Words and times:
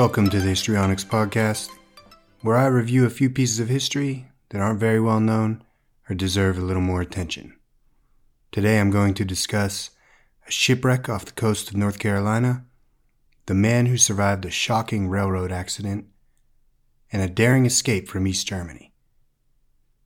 Welcome 0.00 0.30
to 0.30 0.40
the 0.40 0.48
Histrionics 0.48 1.04
Podcast, 1.04 1.68
where 2.40 2.56
I 2.56 2.64
review 2.68 3.04
a 3.04 3.10
few 3.10 3.28
pieces 3.28 3.60
of 3.60 3.68
history 3.68 4.28
that 4.48 4.58
aren't 4.58 4.80
very 4.80 4.98
well 4.98 5.20
known 5.20 5.62
or 6.08 6.14
deserve 6.14 6.56
a 6.56 6.62
little 6.62 6.80
more 6.80 7.02
attention. 7.02 7.54
Today 8.50 8.80
I'm 8.80 8.90
going 8.90 9.12
to 9.12 9.26
discuss 9.26 9.90
a 10.48 10.50
shipwreck 10.50 11.10
off 11.10 11.26
the 11.26 11.32
coast 11.32 11.68
of 11.68 11.76
North 11.76 11.98
Carolina, 11.98 12.64
the 13.44 13.52
man 13.52 13.84
who 13.84 13.98
survived 13.98 14.46
a 14.46 14.50
shocking 14.50 15.10
railroad 15.10 15.52
accident, 15.52 16.06
and 17.12 17.20
a 17.20 17.28
daring 17.28 17.66
escape 17.66 18.08
from 18.08 18.26
East 18.26 18.46
Germany. 18.46 18.94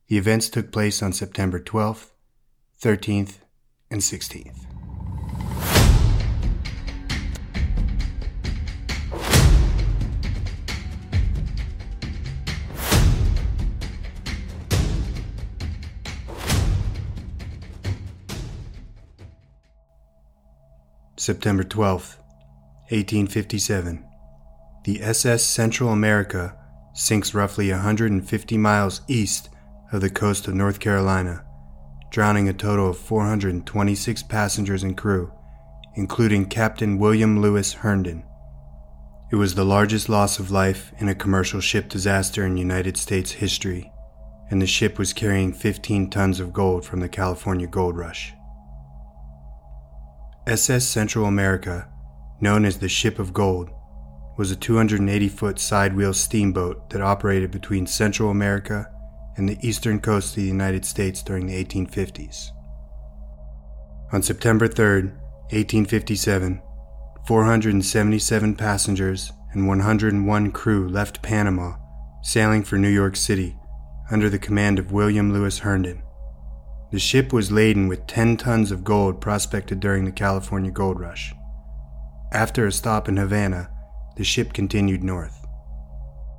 The 0.07 0.17
events 0.17 0.49
took 0.49 0.73
place 0.73 1.01
on 1.01 1.13
September 1.13 1.57
12th, 1.57 2.11
13th, 2.81 3.35
and 3.89 4.01
16th. 4.01 4.65
September 21.25 21.63
12, 21.63 22.19
1857. 22.91 24.05
The 24.83 25.01
SS 25.01 25.43
Central 25.43 25.89
America 25.89 26.55
sinks 26.93 27.33
roughly 27.33 27.71
150 27.71 28.57
miles 28.59 29.01
east 29.07 29.49
of 29.91 30.01
the 30.01 30.09
coast 30.11 30.47
of 30.47 30.53
North 30.53 30.79
Carolina, 30.79 31.43
drowning 32.11 32.47
a 32.47 32.53
total 32.53 32.91
of 32.91 32.99
426 32.99 34.21
passengers 34.21 34.83
and 34.83 34.95
crew, 34.95 35.33
including 35.95 36.45
Captain 36.45 36.99
William 36.99 37.41
Lewis 37.41 37.73
Herndon. 37.73 38.23
It 39.31 39.37
was 39.37 39.55
the 39.55 39.65
largest 39.65 40.07
loss 40.07 40.37
of 40.37 40.51
life 40.51 40.93
in 40.99 41.09
a 41.09 41.15
commercial 41.15 41.59
ship 41.59 41.89
disaster 41.89 42.45
in 42.45 42.55
United 42.55 42.97
States 42.97 43.31
history, 43.31 43.91
and 44.51 44.61
the 44.61 44.67
ship 44.67 44.99
was 44.99 45.11
carrying 45.11 45.53
15 45.53 46.11
tons 46.11 46.39
of 46.39 46.53
gold 46.53 46.85
from 46.85 46.99
the 46.99 47.09
California 47.09 47.65
Gold 47.65 47.97
Rush. 47.97 48.31
SS 50.47 50.87
Central 50.87 51.25
America, 51.25 51.87
known 52.39 52.65
as 52.65 52.77
the 52.77 52.87
Ship 52.87 53.17
of 53.17 53.33
Gold, 53.33 53.71
was 54.37 54.51
a 54.51 54.55
280 54.55 55.27
foot 55.27 55.55
sidewheel 55.55 56.13
steamboat 56.13 56.87
that 56.91 57.01
operated 57.01 57.49
between 57.49 57.87
Central 57.87 58.29
America 58.29 58.87
and 59.37 59.49
the 59.49 59.57
eastern 59.67 59.99
coast 59.99 60.29
of 60.29 60.35
the 60.35 60.47
United 60.47 60.85
States 60.85 61.23
during 61.23 61.47
the 61.47 61.65
1850s. 61.65 62.49
On 64.13 64.21
September 64.21 64.67
3, 64.67 65.05
1857, 65.49 66.61
477 67.27 68.55
passengers 68.55 69.31
and 69.53 69.67
101 69.67 70.51
crew 70.51 70.87
left 70.87 71.23
Panama, 71.23 71.73
sailing 72.21 72.61
for 72.61 72.77
New 72.77 72.87
York 72.87 73.15
City 73.15 73.57
under 74.11 74.29
the 74.29 74.37
command 74.37 74.77
of 74.77 74.91
William 74.91 75.33
Lewis 75.33 75.59
Herndon. 75.59 76.03
The 76.91 76.99
ship 76.99 77.33
was 77.33 77.51
laden 77.51 77.87
with 77.87 78.07
10 78.07 78.37
tons 78.37 78.71
of 78.71 78.83
gold 78.83 79.19
prospected 79.19 79.79
during 79.79 80.05
the 80.05 80.11
California 80.11 80.71
Gold 80.71 80.99
Rush. 80.99 81.33
After 82.31 82.67
a 82.67 82.71
stop 82.71 83.09
in 83.09 83.17
Havana, 83.17 83.69
the 84.17 84.23
ship 84.23 84.53
continued 84.53 85.03
north. 85.03 85.45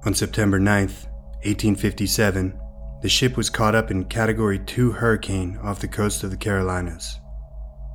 On 0.04 0.14
September 0.14 0.58
9, 0.58 0.86
1857, 0.86 2.60
the 3.02 3.08
ship 3.08 3.36
was 3.36 3.50
caught 3.50 3.74
up 3.74 3.90
in 3.90 4.04
Category 4.04 4.58
2 4.58 4.92
hurricane 4.92 5.58
off 5.62 5.80
the 5.80 5.88
coast 5.88 6.22
of 6.22 6.30
the 6.30 6.36
Carolinas. 6.36 7.18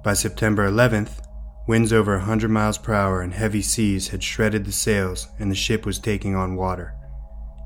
By 0.04 0.14
September 0.14 0.70
11th, 0.70 1.22
winds 1.68 1.94
over 1.94 2.18
100 2.18 2.50
miles 2.50 2.78
per 2.78 2.94
hour 2.94 3.22
and 3.22 3.34
heavy 3.34 3.62
seas 3.62 4.10
had 4.10 4.24
shredded 4.24 4.66
the 4.66 4.72
sails 4.72 5.28
and 5.40 5.50
the 5.50 5.56
ship 5.56 5.86
was 5.86 6.00
taking 6.00 6.36
on 6.36 6.56
water, 6.56 6.96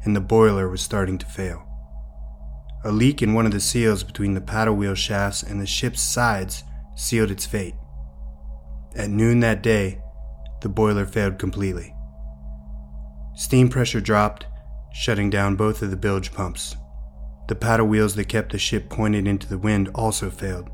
and 0.04 0.16
the 0.16 0.22
boiler 0.22 0.70
was 0.70 0.82
starting 0.82 1.18
to 1.18 1.26
fail. 1.26 1.65
A 2.86 2.92
leak 2.92 3.24
in 3.24 3.34
one 3.34 3.48
of 3.48 3.52
the 3.52 3.60
seals 3.60 4.04
between 4.04 4.36
the 4.36 4.42
paddle 4.42 4.76
wheel 4.76 4.94
shafts 4.94 5.42
and 5.42 5.60
the 5.60 5.66
ship's 5.66 6.02
sides 6.02 6.64
sealed 6.96 7.32
its 7.32 7.44
fate. 7.44 7.74
At 8.96 9.10
noon 9.10 9.40
that 9.40 9.64
day, 9.64 10.00
the 10.62 10.70
boiler 10.70 11.08
failed 11.08 11.40
completely. 11.40 11.96
Steam 13.34 13.70
pressure 13.70 14.00
dropped, 14.00 14.46
shutting 14.94 15.32
down 15.32 15.56
both 15.56 15.82
of 15.82 15.90
the 15.90 15.98
bilge 15.98 16.32
pumps. 16.32 16.76
The 17.48 17.56
paddle 17.56 17.88
wheels 17.88 18.14
that 18.16 18.30
kept 18.30 18.52
the 18.52 18.60
ship 18.60 18.88
pointed 18.88 19.26
into 19.26 19.48
the 19.48 19.58
wind 19.58 19.90
also 19.96 20.30
failed. 20.30 20.70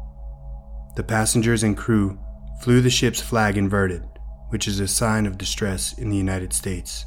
The 0.97 1.03
passengers 1.03 1.63
and 1.63 1.77
crew 1.77 2.19
flew 2.61 2.81
the 2.81 2.89
ship's 2.89 3.21
flag 3.21 3.57
inverted, 3.57 4.03
which 4.49 4.67
is 4.67 4.81
a 4.81 4.87
sign 4.87 5.25
of 5.25 5.37
distress 5.37 5.97
in 5.97 6.09
the 6.09 6.17
United 6.17 6.51
States. 6.51 7.05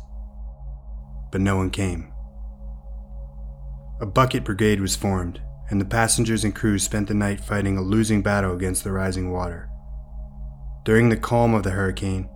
But 1.31 1.43
no 1.43 1.57
one 1.57 1.69
came. 1.69 2.14
A 4.01 4.07
bucket 4.07 4.45
brigade 4.45 4.81
was 4.81 4.97
formed, 4.97 5.41
and 5.71 5.81
the 5.81 5.85
passengers 5.85 6.45
and 6.45 6.55
crew 6.55 6.79
spent 6.79 7.09
the 7.09 7.15
night 7.15 7.41
fighting 7.41 7.77
a 7.77 7.83
losing 7.83 8.23
battle 8.23 8.55
against 8.55 8.83
the 8.83 8.93
rising 8.93 9.31
water. 9.31 9.69
During 10.85 11.09
the 11.09 11.17
calm 11.17 11.55
of 11.55 11.63
the 11.63 11.71
hurricane, 11.71 12.29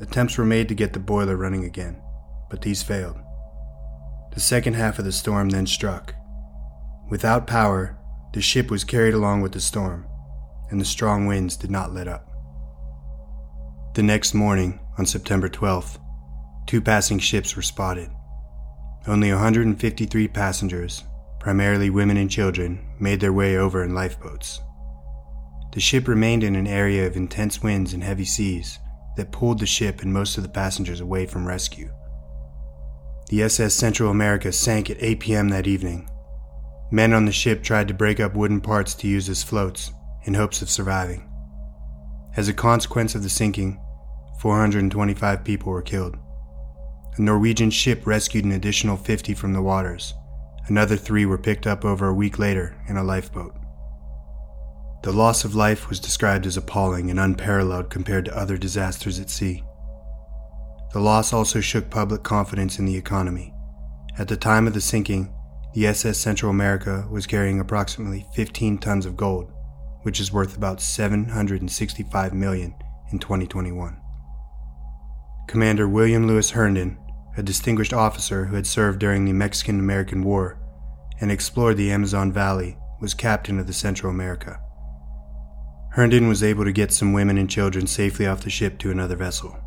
attempts 0.00 0.38
were 0.38 0.44
made 0.44 0.68
to 0.68 0.74
get 0.74 0.92
the 0.92 0.98
boiler 0.98 1.36
running 1.36 1.64
again, 1.64 2.02
but 2.50 2.62
these 2.62 2.82
failed. 2.82 3.18
The 4.34 4.40
second 4.40 4.74
half 4.74 4.98
of 4.98 5.04
the 5.04 5.12
storm 5.12 5.50
then 5.50 5.66
struck. 5.66 6.14
Without 7.10 7.46
power, 7.46 7.98
the 8.32 8.40
ship 8.40 8.70
was 8.70 8.82
carried 8.82 9.14
along 9.14 9.42
with 9.42 9.52
the 9.52 9.60
storm, 9.60 10.06
and 10.70 10.80
the 10.80 10.86
strong 10.86 11.26
winds 11.26 11.56
did 11.56 11.70
not 11.70 11.92
let 11.92 12.08
up. 12.08 12.26
The 13.94 14.02
next 14.02 14.32
morning, 14.32 14.80
on 14.98 15.04
September 15.04 15.50
12th, 15.50 16.00
two 16.66 16.80
passing 16.80 17.18
ships 17.18 17.54
were 17.54 17.62
spotted. 17.62 18.08
Only 19.06 19.32
153 19.32 20.28
passengers, 20.28 21.02
primarily 21.40 21.90
women 21.90 22.16
and 22.16 22.30
children, 22.30 22.86
made 23.00 23.18
their 23.18 23.32
way 23.32 23.56
over 23.56 23.82
in 23.82 23.94
lifeboats. 23.94 24.60
The 25.72 25.80
ship 25.80 26.06
remained 26.06 26.44
in 26.44 26.54
an 26.54 26.68
area 26.68 27.06
of 27.06 27.16
intense 27.16 27.62
winds 27.62 27.94
and 27.94 28.04
heavy 28.04 28.24
seas 28.24 28.78
that 29.16 29.32
pulled 29.32 29.58
the 29.58 29.66
ship 29.66 30.02
and 30.02 30.12
most 30.12 30.36
of 30.36 30.44
the 30.44 30.48
passengers 30.48 31.00
away 31.00 31.26
from 31.26 31.48
rescue. 31.48 31.90
The 33.28 33.42
SS 33.42 33.74
Central 33.74 34.10
America 34.10 34.52
sank 34.52 34.88
at 34.88 35.02
8 35.02 35.18
p.m. 35.18 35.48
that 35.48 35.66
evening. 35.66 36.08
Men 36.92 37.12
on 37.12 37.24
the 37.24 37.32
ship 37.32 37.62
tried 37.62 37.88
to 37.88 37.94
break 37.94 38.20
up 38.20 38.34
wooden 38.34 38.60
parts 38.60 38.94
to 38.96 39.08
use 39.08 39.28
as 39.28 39.42
floats 39.42 39.92
in 40.24 40.34
hopes 40.34 40.62
of 40.62 40.70
surviving. 40.70 41.28
As 42.36 42.48
a 42.48 42.54
consequence 42.54 43.14
of 43.14 43.22
the 43.22 43.28
sinking, 43.28 43.80
425 44.40 45.42
people 45.42 45.72
were 45.72 45.82
killed. 45.82 46.18
A 47.18 47.22
Norwegian 47.22 47.70
ship 47.70 48.06
rescued 48.06 48.46
an 48.46 48.52
additional 48.52 48.96
50 48.96 49.34
from 49.34 49.52
the 49.52 49.60
waters. 49.60 50.14
Another 50.68 50.96
three 50.96 51.26
were 51.26 51.36
picked 51.36 51.66
up 51.66 51.84
over 51.84 52.08
a 52.08 52.14
week 52.14 52.38
later 52.38 52.74
in 52.88 52.96
a 52.96 53.04
lifeboat. 53.04 53.54
The 55.02 55.12
loss 55.12 55.44
of 55.44 55.54
life 55.54 55.88
was 55.88 56.00
described 56.00 56.46
as 56.46 56.56
appalling 56.56 57.10
and 57.10 57.20
unparalleled 57.20 57.90
compared 57.90 58.24
to 58.26 58.38
other 58.38 58.56
disasters 58.56 59.18
at 59.18 59.28
sea. 59.28 59.62
The 60.92 61.00
loss 61.00 61.32
also 61.32 61.60
shook 61.60 61.90
public 61.90 62.22
confidence 62.22 62.78
in 62.78 62.86
the 62.86 62.96
economy. 62.96 63.52
At 64.18 64.28
the 64.28 64.36
time 64.36 64.66
of 64.66 64.74
the 64.74 64.80
sinking, 64.80 65.34
the 65.74 65.86
SS 65.88 66.18
Central 66.18 66.50
America 66.50 67.06
was 67.10 67.26
carrying 67.26 67.60
approximately 67.60 68.26
15 68.34 68.78
tons 68.78 69.04
of 69.04 69.16
gold, 69.16 69.52
which 70.02 70.20
is 70.20 70.32
worth 70.32 70.56
about 70.56 70.80
765 70.80 72.32
million 72.32 72.74
in 73.10 73.18
2021. 73.18 73.98
Commander 75.48 75.88
William 75.88 76.26
Lewis 76.26 76.50
Herndon 76.50 76.98
a 77.36 77.42
distinguished 77.42 77.92
officer 77.92 78.46
who 78.46 78.56
had 78.56 78.66
served 78.66 78.98
during 78.98 79.24
the 79.24 79.32
Mexican 79.32 79.78
American 79.78 80.22
War 80.22 80.58
and 81.20 81.30
explored 81.30 81.76
the 81.76 81.90
Amazon 81.90 82.32
Valley, 82.32 82.76
was 83.00 83.14
captain 83.14 83.58
of 83.58 83.66
the 83.66 83.72
Central 83.72 84.10
America. 84.10 84.60
Herndon 85.92 86.28
was 86.28 86.42
able 86.42 86.64
to 86.64 86.72
get 86.72 86.92
some 86.92 87.12
women 87.12 87.36
and 87.36 87.50
children 87.50 87.86
safely 87.86 88.26
off 88.26 88.42
the 88.42 88.50
ship 88.50 88.78
to 88.78 88.90
another 88.90 89.16
vessel. 89.16 89.58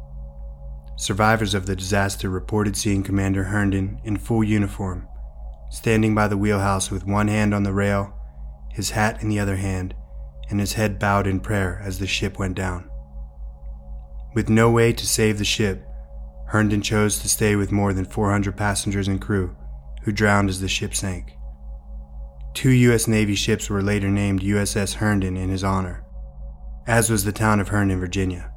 Survivors 0.98 1.54
of 1.54 1.66
the 1.66 1.76
disaster 1.76 2.30
reported 2.30 2.76
seeing 2.76 3.04
Commander 3.04 3.44
Herndon 3.44 4.00
in 4.04 4.18
full 4.18 4.44
uniform, 4.44 5.08
standing 5.70 6.16
by 6.16 6.28
the 6.28 6.38
wheelhouse 6.38 6.90
with 6.90 7.06
one 7.06 7.28
hand 7.28 7.54
on 7.54 7.64
the 7.64 7.74
rail, 7.74 8.14
his 8.72 8.92
hat 8.92 9.22
in 9.22 9.30
the 9.30 9.40
other 9.40 9.58
hand, 9.58 9.94
and 10.50 10.60
his 10.60 10.74
head 10.74 10.98
bowed 10.98 11.28
in 11.28 11.40
prayer 11.40 11.82
as 11.84 12.00
the 12.00 12.08
ship 12.08 12.40
went 12.40 12.56
down. 12.56 12.90
With 14.34 14.50
no 14.50 14.72
way 14.72 14.94
to 14.94 15.06
save 15.06 15.38
the 15.38 15.46
ship, 15.46 15.86
Herndon 16.48 16.82
chose 16.82 17.20
to 17.20 17.30
stay 17.30 17.56
with 17.56 17.72
more 17.72 17.94
than 17.94 18.06
400 18.06 18.56
passengers 18.56 19.08
and 19.08 19.20
crew, 19.20 19.56
who 20.04 20.12
drowned 20.12 20.50
as 20.50 20.62
the 20.62 20.68
ship 20.68 20.94
sank. 20.94 21.34
Two 22.54 22.70
U.S. 22.70 23.08
Navy 23.08 23.36
ships 23.36 23.70
were 23.70 23.82
later 23.82 24.10
named 24.10 24.42
USS 24.42 24.96
Herndon 24.96 25.36
in 25.36 25.50
his 25.50 25.64
honor, 25.64 26.06
as 26.88 27.10
was 27.10 27.24
the 27.24 27.32
town 27.32 27.60
of 27.60 27.70
Herndon, 27.70 28.00
Virginia. 28.00 28.52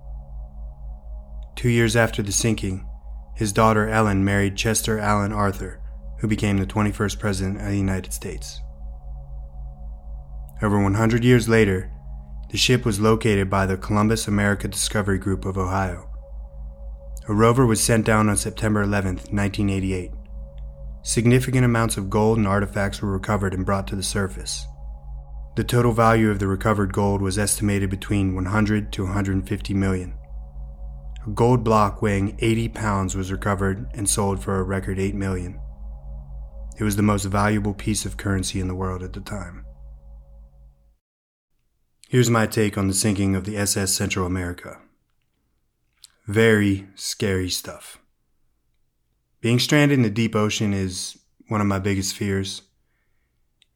Two 1.56 1.70
years 1.70 1.96
after 1.96 2.23
the 2.23 2.31
sinking, 2.31 2.87
his 3.35 3.52
daughter 3.52 3.88
Ellen 3.88 4.25
married 4.25 4.56
Chester 4.56 4.99
Alan 4.99 5.32
Arthur, 5.32 5.81
who 6.20 6.29
became 6.29 6.58
the 6.58 6.67
21st 6.67 7.19
President 7.19 7.61
of 7.61 7.67
the 7.67 7.76
United 7.76 8.12
States. 8.12 8.61
Over 10.62 10.82
100 10.82 11.25
years 11.25 11.49
later, 11.49 11.90
the 12.50 12.58
ship 12.58 12.85
was 12.85 13.00
located 13.00 13.49
by 13.49 13.67
the 13.67 13.76
Columbus 13.76 14.29
America 14.29 14.69
Discovery 14.69 15.19
Group 15.19 15.44
of 15.44 15.58
Ohio 15.58 16.07
A 17.28 17.34
rover 17.34 17.66
was 17.66 17.82
sent 17.82 18.06
down 18.06 18.30
on 18.30 18.38
September 18.38 18.80
11, 18.80 19.16
1988. 19.16 20.12
Significant 21.02 21.62
amounts 21.62 21.98
of 21.98 22.08
gold 22.08 22.38
and 22.38 22.48
artifacts 22.48 23.02
were 23.02 23.12
recovered 23.12 23.52
and 23.52 23.66
brought 23.66 23.86
to 23.88 23.96
the 23.96 24.02
surface. 24.02 24.64
The 25.54 25.62
total 25.62 25.92
value 25.92 26.30
of 26.30 26.38
the 26.38 26.46
recovered 26.46 26.94
gold 26.94 27.20
was 27.20 27.38
estimated 27.38 27.90
between 27.90 28.34
100 28.34 28.90
to 28.94 29.04
150 29.04 29.75
million. 29.75 30.14
A 31.26 31.30
gold 31.30 31.62
block 31.62 32.00
weighing 32.00 32.34
80 32.38 32.70
pounds 32.70 33.14
was 33.14 33.30
recovered 33.30 33.90
and 33.92 34.08
sold 34.08 34.42
for 34.42 34.58
a 34.58 34.62
record 34.62 34.98
8 34.98 35.14
million. 35.14 35.60
It 36.78 36.84
was 36.84 36.96
the 36.96 37.02
most 37.02 37.26
valuable 37.26 37.75
piece 37.75 38.06
of 38.06 38.16
currency 38.16 38.58
in 38.58 38.69
the 38.69 38.75
world 38.75 39.02
at 39.02 39.12
the 39.12 39.20
time. 39.20 39.66
Here's 42.08 42.30
my 42.30 42.46
take 42.46 42.78
on 42.78 42.88
the 42.88 42.94
sinking 42.94 43.36
of 43.36 43.44
the 43.44 43.58
SS 43.58 43.92
Central 43.92 44.25
America. 44.25 44.78
Very 46.28 46.86
scary 46.94 47.48
stuff. 47.48 47.98
Being 49.40 49.58
stranded 49.58 49.96
in 49.96 50.02
the 50.02 50.10
deep 50.10 50.36
ocean 50.36 50.75
is 50.75 51.16
one 51.48 51.62
of 51.62 51.66
my 51.66 51.78
biggest 51.78 52.14
fears, 52.14 52.60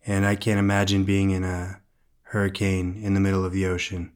and 0.05 0.27
I 0.27 0.37
can't 0.37 0.59
imagine 0.59 1.05
being 1.05 1.31
in 1.31 1.45
a 1.45 1.81
hurricane 2.25 3.01
in 3.03 3.15
the 3.15 3.21
middle 3.21 3.47
of 3.47 3.53
the 3.53 3.65
ocean. 3.65 4.13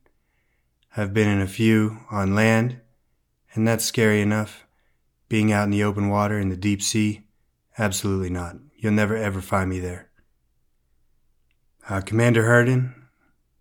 I've 0.94 1.14
been 1.14 1.28
in 1.28 1.40
a 1.40 1.46
few 1.46 2.00
on 2.10 2.34
land, 2.34 2.82
and 3.54 3.66
that's 3.66 3.86
scary 3.86 4.20
enough. 4.20 4.66
Being 5.30 5.50
out 5.50 5.64
in 5.64 5.70
the 5.70 5.84
open 5.84 6.10
water 6.10 6.38
in 6.38 6.50
the 6.50 6.58
deep 6.58 6.82
sea, 6.82 7.22
absolutely 7.78 8.28
not. 8.28 8.56
You'll 8.76 8.92
never 8.92 9.16
ever 9.16 9.40
find 9.40 9.70
me 9.70 9.80
there. 9.80 10.10
Uh, 11.88 12.02
Commander 12.02 12.42
Herndon, 12.44 12.94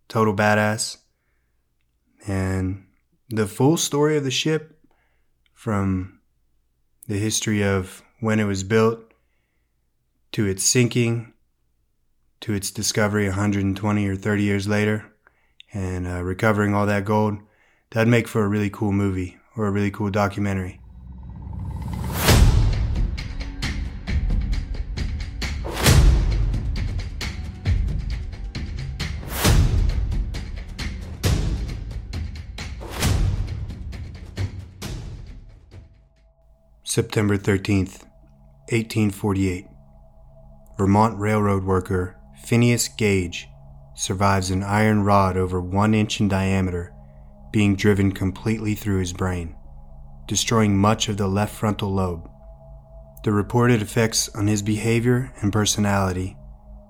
total 0.10 0.36
badass. 0.36 0.98
And 2.28 2.85
the 3.30 3.48
full 3.48 3.78
story 3.78 4.18
of 4.18 4.24
the 4.24 4.32
ship 4.32 4.80
from 5.54 6.20
the 7.08 7.18
history 7.18 7.64
of 7.64 8.04
when 8.20 8.40
it 8.40 8.46
was 8.46 8.64
built 8.64 9.00
to 10.32 10.46
its 10.46 10.64
sinking 10.64 11.34
to 12.42 12.54
its 12.54 12.70
discovery 12.70 13.26
120 13.28 14.08
or 14.08 14.16
30 14.16 14.44
years 14.44 14.68
later 14.68 15.12
and 15.74 16.08
uh, 16.08 16.22
recovering 16.22 16.74
all 16.74 16.86
that 16.86 17.06
gold, 17.06 17.38
that'd 17.92 18.08
make 18.08 18.28
for 18.28 18.44
a 18.44 18.48
really 18.48 18.70
cool 18.70 18.92
movie 18.92 19.38
or 19.58 19.68
a 19.68 19.72
really 19.72 19.92
cool 19.92 20.12
documentary. 20.12 20.80
September 36.96 37.38
13th, 37.38 38.04
1848. 38.72 39.68
Vermont 40.78 41.20
Railroad 41.20 41.66
worker 41.66 42.16
Phineas 42.42 42.88
Gage 42.88 43.50
survives 43.96 44.50
an 44.50 44.64
iron 44.64 45.04
rod 45.04 45.36
over 45.36 45.60
one 45.60 45.94
inch 45.94 46.22
in 46.22 46.30
diameter 46.30 46.94
being 47.52 47.76
driven 47.76 48.14
completely 48.14 48.76
through 48.76 49.00
his 49.00 49.12
brain, 49.12 49.58
destroying 50.26 50.78
much 50.78 51.10
of 51.10 51.18
the 51.18 51.28
left 51.28 51.54
frontal 51.54 51.94
lobe. 51.94 52.30
The 53.26 53.34
reported 53.34 53.82
effects 53.82 54.34
on 54.34 54.48
his 54.48 54.62
behavior 54.62 55.34
and 55.42 55.52
personality 55.52 56.38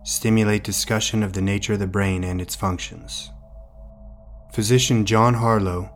stimulate 0.03 0.63
discussion 0.63 1.23
of 1.23 1.33
the 1.33 1.41
nature 1.41 1.73
of 1.73 1.79
the 1.79 1.87
brain 1.87 2.23
and 2.23 2.39
its 2.39 2.53
functions. 2.53 3.31
Physician 4.53 5.07
John 5.07 5.33
Harlow, 5.33 5.89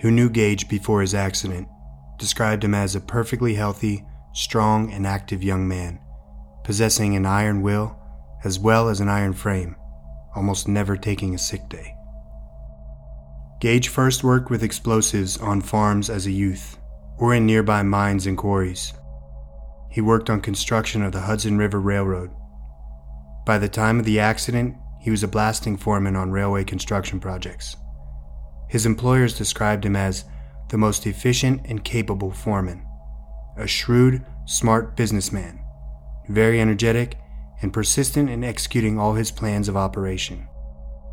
who 0.00 0.10
knew 0.10 0.30
Gage 0.30 0.66
before 0.66 1.02
his 1.02 1.14
accident, 1.14 1.68
described 2.20 2.62
him 2.62 2.74
as 2.74 2.94
a 2.94 3.00
perfectly 3.00 3.54
healthy, 3.54 4.04
strong, 4.32 4.92
and 4.92 5.06
active 5.06 5.42
young 5.42 5.66
man, 5.66 5.98
possessing 6.62 7.16
an 7.16 7.26
iron 7.26 7.62
will 7.62 7.96
as 8.44 8.58
well 8.58 8.88
as 8.88 9.00
an 9.00 9.08
iron 9.08 9.32
frame, 9.32 9.74
almost 10.36 10.68
never 10.68 10.96
taking 10.96 11.34
a 11.34 11.38
sick 11.38 11.68
day. 11.68 11.94
Gage 13.60 13.88
first 13.88 14.22
worked 14.22 14.50
with 14.50 14.62
explosives 14.62 15.36
on 15.38 15.60
farms 15.60 16.08
as 16.08 16.26
a 16.26 16.30
youth, 16.30 16.78
or 17.18 17.34
in 17.34 17.44
nearby 17.44 17.82
mines 17.82 18.26
and 18.26 18.38
quarries. 18.38 18.94
He 19.90 20.00
worked 20.00 20.30
on 20.30 20.40
construction 20.40 21.02
of 21.02 21.12
the 21.12 21.20
Hudson 21.20 21.58
River 21.58 21.80
Railroad. 21.80 22.30
By 23.44 23.58
the 23.58 23.68
time 23.68 23.98
of 23.98 24.06
the 24.06 24.20
accident, 24.20 24.76
he 25.00 25.10
was 25.10 25.22
a 25.22 25.28
blasting 25.28 25.76
foreman 25.76 26.16
on 26.16 26.30
railway 26.30 26.64
construction 26.64 27.20
projects. 27.20 27.76
His 28.68 28.86
employers 28.86 29.36
described 29.36 29.84
him 29.84 29.96
as 29.96 30.24
the 30.70 30.78
most 30.78 31.06
efficient 31.06 31.60
and 31.66 31.84
capable 31.84 32.30
foreman, 32.30 32.84
a 33.56 33.66
shrewd, 33.66 34.24
smart 34.46 34.96
businessman, 34.96 35.62
very 36.28 36.60
energetic, 36.60 37.18
and 37.60 37.72
persistent 37.72 38.30
in 38.30 38.42
executing 38.42 38.98
all 38.98 39.14
his 39.14 39.30
plans 39.30 39.68
of 39.68 39.76
operation. 39.76 40.48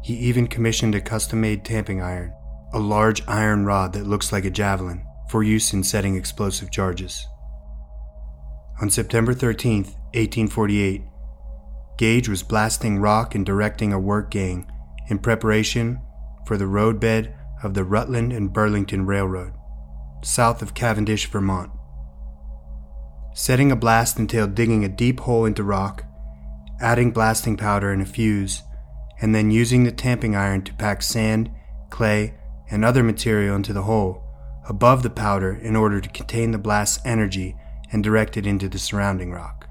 He 0.03 0.13
even 0.13 0.47
commissioned 0.47 0.95
a 0.95 1.01
custom 1.01 1.41
made 1.41 1.65
tamping 1.65 2.01
iron, 2.01 2.33
a 2.73 2.79
large 2.79 3.27
iron 3.27 3.65
rod 3.65 3.93
that 3.93 4.07
looks 4.07 4.31
like 4.31 4.45
a 4.45 4.49
javelin, 4.49 5.05
for 5.29 5.43
use 5.43 5.73
in 5.73 5.83
setting 5.83 6.15
explosive 6.15 6.71
charges. 6.71 7.27
On 8.79 8.89
September 8.89 9.33
13, 9.33 9.83
1848, 9.83 11.01
Gage 11.97 12.29
was 12.29 12.43
blasting 12.43 12.99
rock 12.99 13.33
and 13.33 13.45
directing 13.45 13.91
a 13.91 13.99
work 13.99 14.29
gang 14.29 14.71
in 15.09 15.17
preparation 15.17 15.99
for 16.45 16.57
the 16.57 16.67
roadbed 16.67 17.33
of 17.63 17.73
the 17.73 17.83
Rutland 17.83 18.33
and 18.33 18.53
Burlington 18.53 19.05
Railroad, 19.05 19.53
south 20.23 20.61
of 20.61 20.73
Cavendish, 20.73 21.27
Vermont. 21.27 21.71
Setting 23.33 23.71
a 23.71 23.75
blast 23.75 24.17
entailed 24.17 24.55
digging 24.55 24.83
a 24.83 24.89
deep 24.89 25.21
hole 25.21 25.45
into 25.45 25.63
rock, 25.63 26.03
adding 26.79 27.11
blasting 27.11 27.57
powder 27.57 27.91
and 27.91 28.01
a 28.01 28.05
fuse, 28.05 28.63
and 29.21 29.33
then 29.33 29.51
using 29.51 29.83
the 29.83 29.91
tamping 29.91 30.35
iron 30.35 30.61
to 30.63 30.73
pack 30.73 31.01
sand, 31.01 31.51
clay, 31.89 32.35
and 32.69 32.83
other 32.83 33.03
material 33.03 33.55
into 33.55 33.73
the 33.73 33.83
hole 33.83 34.23
above 34.67 35.01
the 35.01 35.09
powder 35.09 35.53
in 35.53 35.75
order 35.75 36.01
to 36.01 36.09
contain 36.09 36.51
the 36.51 36.57
blast's 36.57 36.99
energy 37.05 37.55
and 37.91 38.03
direct 38.03 38.35
it 38.35 38.45
into 38.45 38.67
the 38.67 38.79
surrounding 38.79 39.31
rock. 39.31 39.67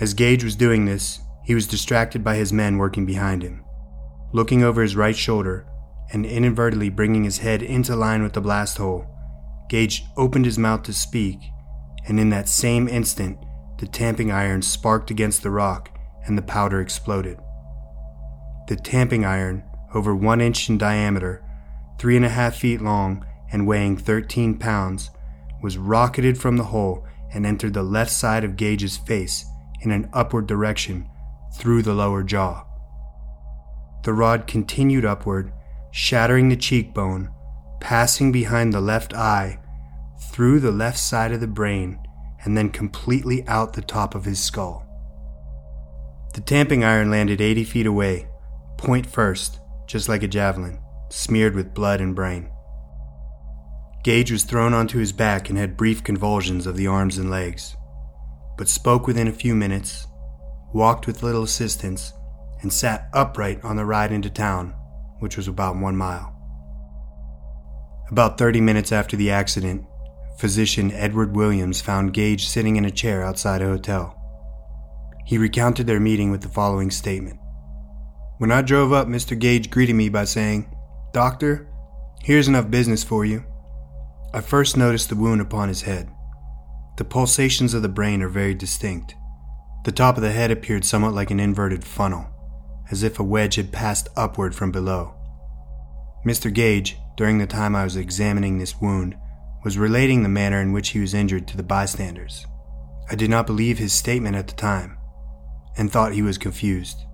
As 0.00 0.14
Gage 0.14 0.42
was 0.42 0.56
doing 0.56 0.86
this, 0.86 1.20
he 1.44 1.54
was 1.54 1.66
distracted 1.66 2.24
by 2.24 2.36
his 2.36 2.52
men 2.52 2.78
working 2.78 3.04
behind 3.04 3.42
him. 3.42 3.64
Looking 4.32 4.62
over 4.62 4.82
his 4.82 4.96
right 4.96 5.16
shoulder, 5.16 5.66
and 6.12 6.24
inadvertently 6.24 6.88
bringing 6.88 7.24
his 7.24 7.38
head 7.38 7.62
into 7.62 7.94
line 7.94 8.22
with 8.22 8.32
the 8.32 8.40
blast 8.40 8.78
hole, 8.78 9.06
Gage 9.68 10.04
opened 10.16 10.46
his 10.46 10.58
mouth 10.58 10.82
to 10.84 10.92
speak, 10.92 11.38
and 12.06 12.18
in 12.18 12.30
that 12.30 12.48
same 12.48 12.88
instant, 12.88 13.38
the 13.78 13.86
tamping 13.86 14.32
iron 14.32 14.62
sparked 14.62 15.10
against 15.10 15.42
the 15.42 15.50
rock 15.50 15.90
and 16.24 16.36
the 16.36 16.42
powder 16.42 16.80
exploded. 16.80 17.38
The 18.68 18.76
tamping 18.76 19.24
iron, 19.24 19.64
over 19.94 20.14
one 20.14 20.40
inch 20.40 20.68
in 20.68 20.78
diameter, 20.78 21.44
three 21.98 22.16
and 22.16 22.24
a 22.24 22.30
half 22.30 22.56
feet 22.56 22.80
long, 22.80 23.24
and 23.50 23.66
weighing 23.66 23.96
13 23.96 24.58
pounds, 24.58 25.10
was 25.62 25.78
rocketed 25.78 26.38
from 26.38 26.56
the 26.56 26.64
hole 26.64 27.06
and 27.32 27.44
entered 27.44 27.74
the 27.74 27.82
left 27.82 28.10
side 28.10 28.44
of 28.44 28.56
Gage's 28.56 28.96
face 28.96 29.44
in 29.80 29.90
an 29.90 30.08
upward 30.12 30.46
direction 30.46 31.08
through 31.56 31.82
the 31.82 31.94
lower 31.94 32.22
jaw. 32.22 32.64
The 34.04 34.12
rod 34.12 34.46
continued 34.46 35.04
upward 35.04 35.52
shattering 35.90 36.48
the 36.48 36.56
cheekbone, 36.56 37.30
passing 37.80 38.32
behind 38.32 38.72
the 38.72 38.80
left 38.80 39.14
eye, 39.14 39.58
through 40.32 40.60
the 40.60 40.72
left 40.72 40.98
side 40.98 41.32
of 41.32 41.40
the 41.40 41.46
brain, 41.46 41.98
and 42.44 42.56
then 42.56 42.70
completely 42.70 43.46
out 43.48 43.72
the 43.72 43.82
top 43.82 44.14
of 44.14 44.24
his 44.24 44.42
skull. 44.42 44.84
The 46.34 46.40
tamping 46.40 46.84
iron 46.84 47.10
landed 47.10 47.40
80 47.40 47.64
feet 47.64 47.86
away, 47.86 48.28
point 48.76 49.06
first, 49.06 49.60
just 49.86 50.08
like 50.08 50.22
a 50.22 50.28
javelin, 50.28 50.78
smeared 51.08 51.54
with 51.54 51.74
blood 51.74 52.00
and 52.00 52.14
brain. 52.14 52.50
Gage 54.04 54.30
was 54.30 54.44
thrown 54.44 54.74
onto 54.74 54.98
his 54.98 55.12
back 55.12 55.48
and 55.48 55.58
had 55.58 55.76
brief 55.76 56.04
convulsions 56.04 56.66
of 56.66 56.76
the 56.76 56.86
arms 56.86 57.18
and 57.18 57.30
legs, 57.30 57.76
but 58.56 58.68
spoke 58.68 59.06
within 59.06 59.26
a 59.26 59.32
few 59.32 59.54
minutes, 59.54 60.06
walked 60.72 61.06
with 61.06 61.22
little 61.22 61.42
assistance, 61.42 62.12
and 62.60 62.72
sat 62.72 63.08
upright 63.12 63.62
on 63.64 63.76
the 63.76 63.84
ride 63.84 64.12
into 64.12 64.30
town 64.30 64.74
which 65.20 65.36
was 65.36 65.48
about 65.48 65.76
one 65.76 65.96
mile. 65.96 66.34
About 68.10 68.38
30 68.38 68.60
minutes 68.60 68.92
after 68.92 69.16
the 69.16 69.30
accident, 69.30 69.84
physician 70.38 70.90
Edward 70.92 71.36
Williams 71.36 71.80
found 71.80 72.14
Gage 72.14 72.46
sitting 72.46 72.76
in 72.76 72.84
a 72.84 72.90
chair 72.90 73.22
outside 73.22 73.60
a 73.60 73.66
hotel. 73.66 74.14
He 75.26 75.36
recounted 75.36 75.86
their 75.86 76.00
meeting 76.00 76.30
with 76.30 76.40
the 76.40 76.48
following 76.48 76.90
statement 76.90 77.38
When 78.38 78.50
I 78.50 78.62
drove 78.62 78.92
up, 78.92 79.08
Mr. 79.08 79.38
Gage 79.38 79.68
greeted 79.68 79.94
me 79.94 80.08
by 80.08 80.24
saying, 80.24 80.74
Doctor, 81.12 81.68
here's 82.22 82.48
enough 82.48 82.70
business 82.70 83.04
for 83.04 83.24
you. 83.26 83.44
I 84.32 84.40
first 84.40 84.76
noticed 84.76 85.10
the 85.10 85.16
wound 85.16 85.40
upon 85.40 85.68
his 85.68 85.82
head. 85.82 86.08
The 86.96 87.04
pulsations 87.04 87.74
of 87.74 87.82
the 87.82 87.88
brain 87.88 88.22
are 88.22 88.28
very 88.28 88.54
distinct. 88.54 89.14
The 89.84 89.92
top 89.92 90.16
of 90.16 90.22
the 90.22 90.32
head 90.32 90.50
appeared 90.50 90.84
somewhat 90.84 91.14
like 91.14 91.30
an 91.30 91.40
inverted 91.40 91.84
funnel 91.84 92.26
as 92.90 93.02
if 93.02 93.18
a 93.18 93.24
wedge 93.24 93.56
had 93.56 93.72
passed 93.72 94.08
upward 94.16 94.54
from 94.54 94.72
below. 94.72 95.14
Mr. 96.26 96.52
Gage, 96.52 96.98
during 97.16 97.38
the 97.38 97.46
time 97.46 97.76
I 97.76 97.84
was 97.84 97.96
examining 97.96 98.58
this 98.58 98.80
wound, 98.80 99.14
was 99.64 99.78
relating 99.78 100.22
the 100.22 100.28
manner 100.28 100.60
in 100.60 100.72
which 100.72 100.90
he 100.90 101.00
was 101.00 101.14
injured 101.14 101.46
to 101.48 101.56
the 101.56 101.62
bystanders. 101.62 102.46
I 103.10 103.14
did 103.14 103.30
not 103.30 103.46
believe 103.46 103.78
his 103.78 103.92
statement 103.92 104.36
at 104.36 104.48
the 104.48 104.54
time 104.54 104.98
and 105.76 105.90
thought 105.90 106.12
he 106.12 106.22
was 106.22 106.38
confused. 106.38 107.04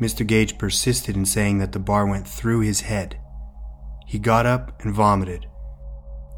Mr. 0.00 0.26
Gage 0.26 0.58
persisted 0.58 1.16
in 1.16 1.26
saying 1.26 1.58
that 1.58 1.72
the 1.72 1.78
bar 1.78 2.06
went 2.06 2.26
through 2.26 2.60
his 2.60 2.80
head. 2.82 3.18
He 4.06 4.18
got 4.18 4.46
up 4.46 4.82
and 4.82 4.92
vomited. 4.92 5.46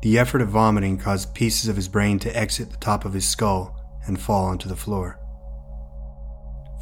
The 0.02 0.18
effort 0.18 0.42
of 0.42 0.50
vomiting 0.50 0.98
caused 0.98 1.34
pieces 1.34 1.68
of 1.68 1.76
his 1.76 1.88
brain 1.88 2.18
to 2.20 2.36
exit 2.36 2.70
the 2.70 2.76
top 2.76 3.04
of 3.04 3.14
his 3.14 3.26
skull 3.26 3.80
and 4.06 4.20
fall 4.20 4.44
onto 4.44 4.68
the 4.68 4.76
floor. 4.76 5.18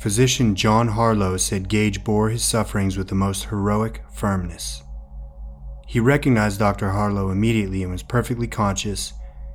Physician 0.03 0.57
John 0.57 0.89
Harlow 0.89 1.37
said 1.37 1.69
Gage 1.69 2.03
bore 2.03 2.29
his 2.29 2.43
sufferings 2.43 2.97
with 2.97 3.07
the 3.07 3.15
most 3.15 3.45
heroic 3.45 4.03
firmness. 4.13 4.83
He 5.87 6.01
recognized 6.01 6.59
Dr. 6.59 6.91
Harlow 6.91 7.31
immediately 7.31 7.85
and 7.85 7.93
was 7.93 8.03
perfectly 8.03 8.49
conscious, 8.49 9.13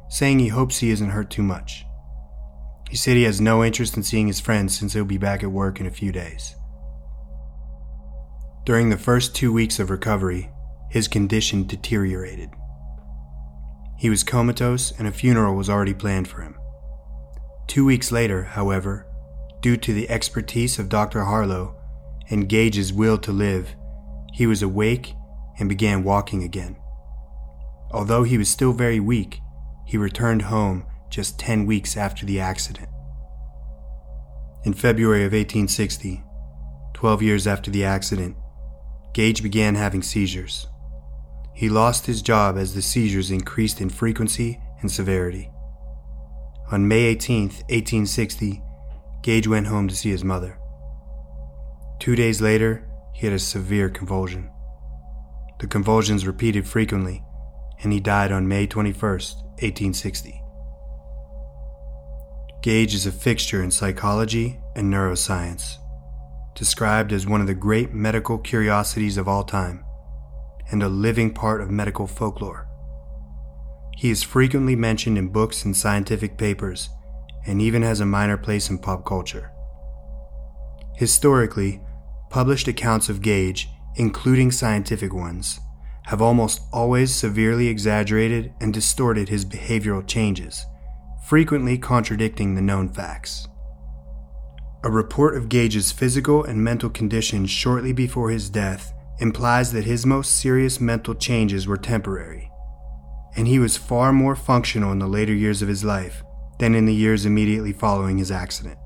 saying 0.08 0.39
he 0.39 0.48
hopes 0.48 0.77
he 0.77 0.89
isn't 0.89 1.10
hurt 1.10 1.30
too 1.30 1.44
much. 1.44 1.84
He 2.89 2.96
said 2.96 3.18
he 3.18 3.24
has 3.24 3.42
no 3.42 3.62
interest 3.62 3.98
in 3.98 4.04
seeing 4.04 4.27
his 4.27 4.39
friends 4.39 4.74
since 4.80 4.94
he'll 4.94 5.04
be 5.04 5.18
back 5.18 5.44
at 5.44 5.51
work 5.51 5.82
in 5.82 5.86
a 5.86 5.92
few 5.92 6.13
days. 6.13 6.56
During 8.66 8.89
the 8.89 8.96
first 8.96 9.36
two 9.36 9.51
weeks 9.51 9.80
of 9.80 9.89
recovery, 9.89 10.50
his 10.89 11.10
condition 11.10 11.68
deteriorated. 11.68 12.51
He 13.98 14.10
was 14.10 14.24
comatose 14.24 14.98
and 14.98 15.10
a 15.10 15.12
funeral 15.12 15.58
was 15.58 15.70
already 15.70 15.94
planned 15.94 16.30
for 16.30 16.39
him. 16.39 16.58
Two 17.68 17.84
weeks 17.84 18.13
later, 18.13 18.44
however, 18.44 19.08
due 19.61 19.77
to 19.77 19.93
the 19.93 20.09
expertise 20.09 20.79
of 20.79 20.89
Dr. 20.89 21.23
Harlow 21.23 21.75
and 22.29 22.49
Gage's 22.49 22.93
will 22.93 23.17
to 23.19 23.31
live, 23.31 23.75
he 24.33 24.45
was 24.45 24.61
awake 24.61 25.13
and 25.59 25.67
began 25.67 26.03
walking 26.03 26.43
again. 26.43 26.77
Although 27.91 28.23
he 28.23 28.37
was 28.37 28.49
still 28.49 28.73
very 28.73 28.99
weak, 28.99 29.39
he 29.85 29.97
returned 29.97 30.43
home 30.43 30.85
just 31.09 31.39
10 31.39 31.65
weeks 31.65 31.95
after 31.95 32.25
the 32.25 32.39
accident. 32.39 32.89
In 34.63 34.73
February 34.73 35.21
of 35.21 35.31
1860, 35.31 36.23
12 36.93 37.21
years 37.21 37.47
after 37.47 37.71
the 37.71 37.85
accident, 37.85 38.35
Gage 39.13 39.41
began 39.41 39.75
having 39.75 40.03
seizures. 40.03 40.67
He 41.55 41.69
lost 41.69 42.05
his 42.05 42.21
job 42.21 42.57
as 42.57 42.75
the 42.75 42.81
seizures 42.81 43.31
increased 43.31 43.81
in 43.81 43.89
frequency 43.89 44.59
and 44.81 44.91
severity. 44.91 45.49
On 46.71 46.87
May 46.87 47.03
18, 47.05 47.43
1860, 47.43 48.61
Gage 49.27 49.46
went 49.46 49.67
home 49.67 49.89
to 49.89 49.96
see 49.96 50.10
his 50.10 50.24
mother. 50.24 50.57
Two 52.00 52.15
days 52.15 52.39
later, 52.39 52.88
he 53.13 53.27
had 53.27 53.36
a 53.36 53.39
severe 53.39 53.89
convulsion. 53.89 54.50
The 55.60 55.67
convulsions 55.67 56.25
repeated 56.25 56.65
frequently, 56.65 57.25
and 57.84 57.91
he 57.91 58.00
died 58.00 58.31
on 58.31 58.48
May 58.48 58.67
21, 58.67 59.01
1860. 59.01 60.41
Gage 62.63 62.93
is 62.96 63.05
a 63.05 63.12
fixture 63.12 63.62
in 63.62 63.69
psychology 63.69 64.62
and 64.77 64.93
neuroscience, 64.93 65.75
described 66.55 67.12
as 67.12 67.27
one 67.27 67.41
of 67.41 67.48
the 67.48 67.53
great 67.53 67.93
medical 67.93 68.38
curiosities 68.38 69.17
of 69.17 69.27
all 69.27 69.43
time, 69.43 69.84
and 70.72 70.81
a 70.81 70.88
living 70.88 71.34
part 71.34 71.60
of 71.60 71.69
medical 71.69 72.07
folklore. 72.07 72.69
He 73.98 74.10
is 74.10 74.24
frequently 74.24 74.77
mentioned 74.77 75.17
in 75.17 75.34
books 75.34 75.65
and 75.65 75.75
scientific 75.75 76.38
papers, 76.38 76.88
and 77.48 77.62
even 77.62 77.82
has 77.82 78.00
a 78.00 78.06
minor 78.06 78.38
place 78.38 78.70
in 78.70 78.77
pop 78.77 79.06
culture. 79.06 79.51
Historically, 80.96 81.82
published 82.30 82.68
accounts 82.68 83.10
of 83.10 83.22
Gage, 83.22 83.70
including 83.96 84.51
scientific 84.51 85.13
ones, 85.13 85.60
have 86.04 86.22
almost 86.22 86.62
always 86.72 87.13
severely 87.16 87.68
exaggerated 87.68 88.54
and 88.62 88.74
distorted 88.74 89.30
his 89.30 89.46
behavioral 89.46 90.06
changes 90.06 90.66
frequently 91.27 91.77
contradicting 91.77 92.56
the 92.56 92.62
known 92.62 92.88
facts. 92.88 93.50
A 94.86 94.89
report 94.89 95.36
of 95.36 95.50
Gage's 95.50 95.92
physical 95.92 96.46
and 96.46 96.63
mental 96.63 96.89
condition 96.89 97.46
shortly 97.46 97.92
before 97.92 98.30
his 98.30 98.50
death 98.50 98.94
implies 99.20 99.74
that 99.74 99.84
his 99.84 100.06
most 100.06 100.39
serious 100.39 100.80
mental 100.80 101.13
changes 101.13 101.68
were 101.68 101.75
temporary, 101.75 102.50
and 103.36 103.46
he 103.46 103.60
was 103.60 103.75
far 103.75 104.13
more 104.13 104.38
functional 104.38 104.94
in 104.94 105.00
the 105.00 105.08
later 105.08 105.34
years 105.34 105.62
of 105.62 105.68
his 105.68 105.84
life 105.84 106.24
than 106.59 106.75
in 106.75 106.85
the 106.85 106.93
years 106.93 107.25
immediately 107.25 107.73
following 107.73 108.17
his 108.17 108.31
accident. 108.31 108.77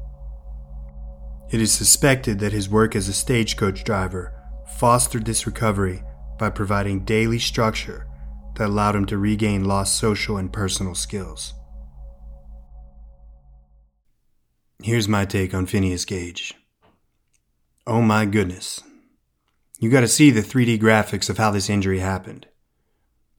It 1.52 1.62
is 1.62 1.72
suspected 1.72 2.40
that 2.40 2.54
his 2.54 2.70
work 2.70 2.96
as 2.96 3.08
a 3.08 3.14
stagecoach 3.14 3.84
driver 3.84 4.34
fostered 4.78 5.26
this 5.26 5.46
recovery 5.46 6.04
by 6.40 6.50
providing 6.50 7.04
daily 7.06 7.40
structure 7.40 8.08
that 8.56 8.68
allowed 8.68 8.96
him 8.96 9.06
to 9.06 9.18
regain 9.18 9.66
lost 9.66 9.98
social 9.98 10.38
and 10.38 10.52
personal 10.52 10.96
skills. 10.96 11.54
Here's 14.82 15.08
my 15.08 15.26
take 15.26 15.54
on 15.54 15.66
Phineas 15.68 16.06
Gage. 16.06 16.54
Oh 17.86 18.02
my 18.02 18.26
goodness. 18.26 18.82
You 19.80 19.90
gotta 19.90 20.08
see 20.08 20.32
the 20.32 20.42
3D 20.42 20.80
graphics 20.80 21.30
of 21.30 21.38
how 21.38 21.52
this 21.52 21.70
injury 21.70 22.00
happened. 22.00 22.48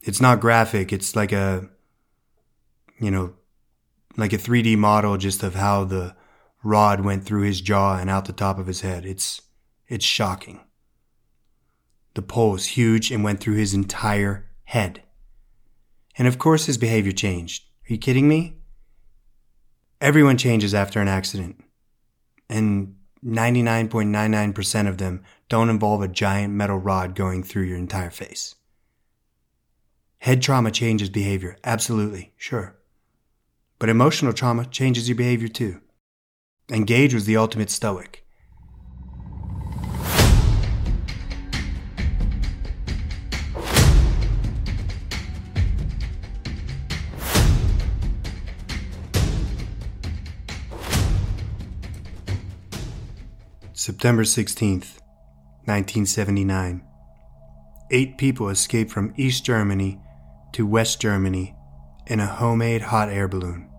It's 0.03 0.21
not 0.21 0.41
graphic, 0.41 0.93
it's 0.93 1.17
like 1.17 1.33
a, 1.33 1.69
you 3.01 3.11
know, 3.11 3.35
like 4.17 4.33
a 4.33 4.39
3D 4.39 4.77
model 4.77 5.17
just 5.17 5.43
of 5.43 5.55
how 5.55 5.85
the 5.85 6.15
rod 6.63 7.01
went 7.01 7.25
through 7.25 7.43
his 7.43 7.61
jaw 7.61 7.97
and 7.99 8.09
out 8.09 8.27
the 8.27 8.33
top 8.33 8.59
of 8.59 8.67
his 8.67 8.83
head. 8.83 9.05
It's, 9.05 9.43
it's 9.89 10.05
shocking. 10.05 10.61
The 12.15 12.23
pole 12.23 12.55
is 12.55 12.67
huge 12.67 13.11
and 13.11 13.25
went 13.25 13.41
through 13.41 13.57
his 13.57 13.75
entire 13.75 14.51
head. 14.65 15.03
And 16.19 16.29
of 16.29 16.39
course 16.39 16.67
his 16.67 16.79
behavior 16.79 17.13
changed. 17.13 17.65
Are 17.89 17.93
you 17.93 17.99
kidding 17.99 18.29
me? 18.29 18.59
Everyone 20.01 20.37
changes 20.37 20.75
after 20.75 21.01
an 21.01 21.07
accident, 21.07 21.63
and 22.49 22.97
99.99% 23.25 24.89
of 24.89 24.99
them 24.99 25.23
don't 25.49 25.71
involve 25.71 26.03
a 26.03 26.09
giant 26.09 26.53
metal 26.53 26.77
rod 26.77 27.15
going 27.15 27.45
through 27.45 27.63
your 27.63 27.79
entire 27.79 28.11
face. 28.11 28.57
Head 30.19 30.43
trauma 30.43 30.73
changes 30.73 31.09
behavior, 31.09 31.57
absolutely, 31.63 32.33
sure. 32.37 32.77
But 33.83 33.89
emotional 33.89 34.33
trauma 34.33 34.65
changes 34.67 35.09
your 35.09 35.17
behavior 35.17 35.49
too. 35.49 35.81
And 36.71 36.87
Gage 36.87 37.15
was 37.15 37.25
the 37.27 37.37
ultimate 37.37 37.69
stoic. 37.69 38.25
September 53.73 54.23
16th, 54.23 55.01
1979. 55.65 56.85
Eight 57.91 58.17
people 58.17 58.49
escaped 58.49 58.93
from 58.93 59.13
East 59.17 59.45
Germany 59.45 59.99
to 60.53 60.65
West 60.69 61.01
Germany 61.01 61.57
in 62.07 62.21
a 62.21 62.27
homemade 62.27 62.83
hot 62.83 63.09
air 63.09 63.27
balloon. 63.27 63.72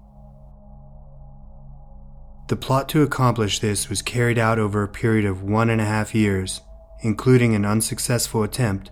The 2.48 2.56
plot 2.56 2.90
to 2.90 3.02
accomplish 3.02 3.60
this 3.60 3.90
was 3.90 4.02
carried 4.02 4.38
out 4.38 4.60
over 4.60 4.84
a 4.84 4.88
period 4.88 5.26
of 5.26 5.44
one 5.44 5.70
and 5.70 5.82
a 5.82 5.86
half 5.86 6.14
years, 6.14 6.62
including 7.02 7.56
an 7.56 7.66
unsuccessful 7.66 8.44
attempt, 8.44 8.92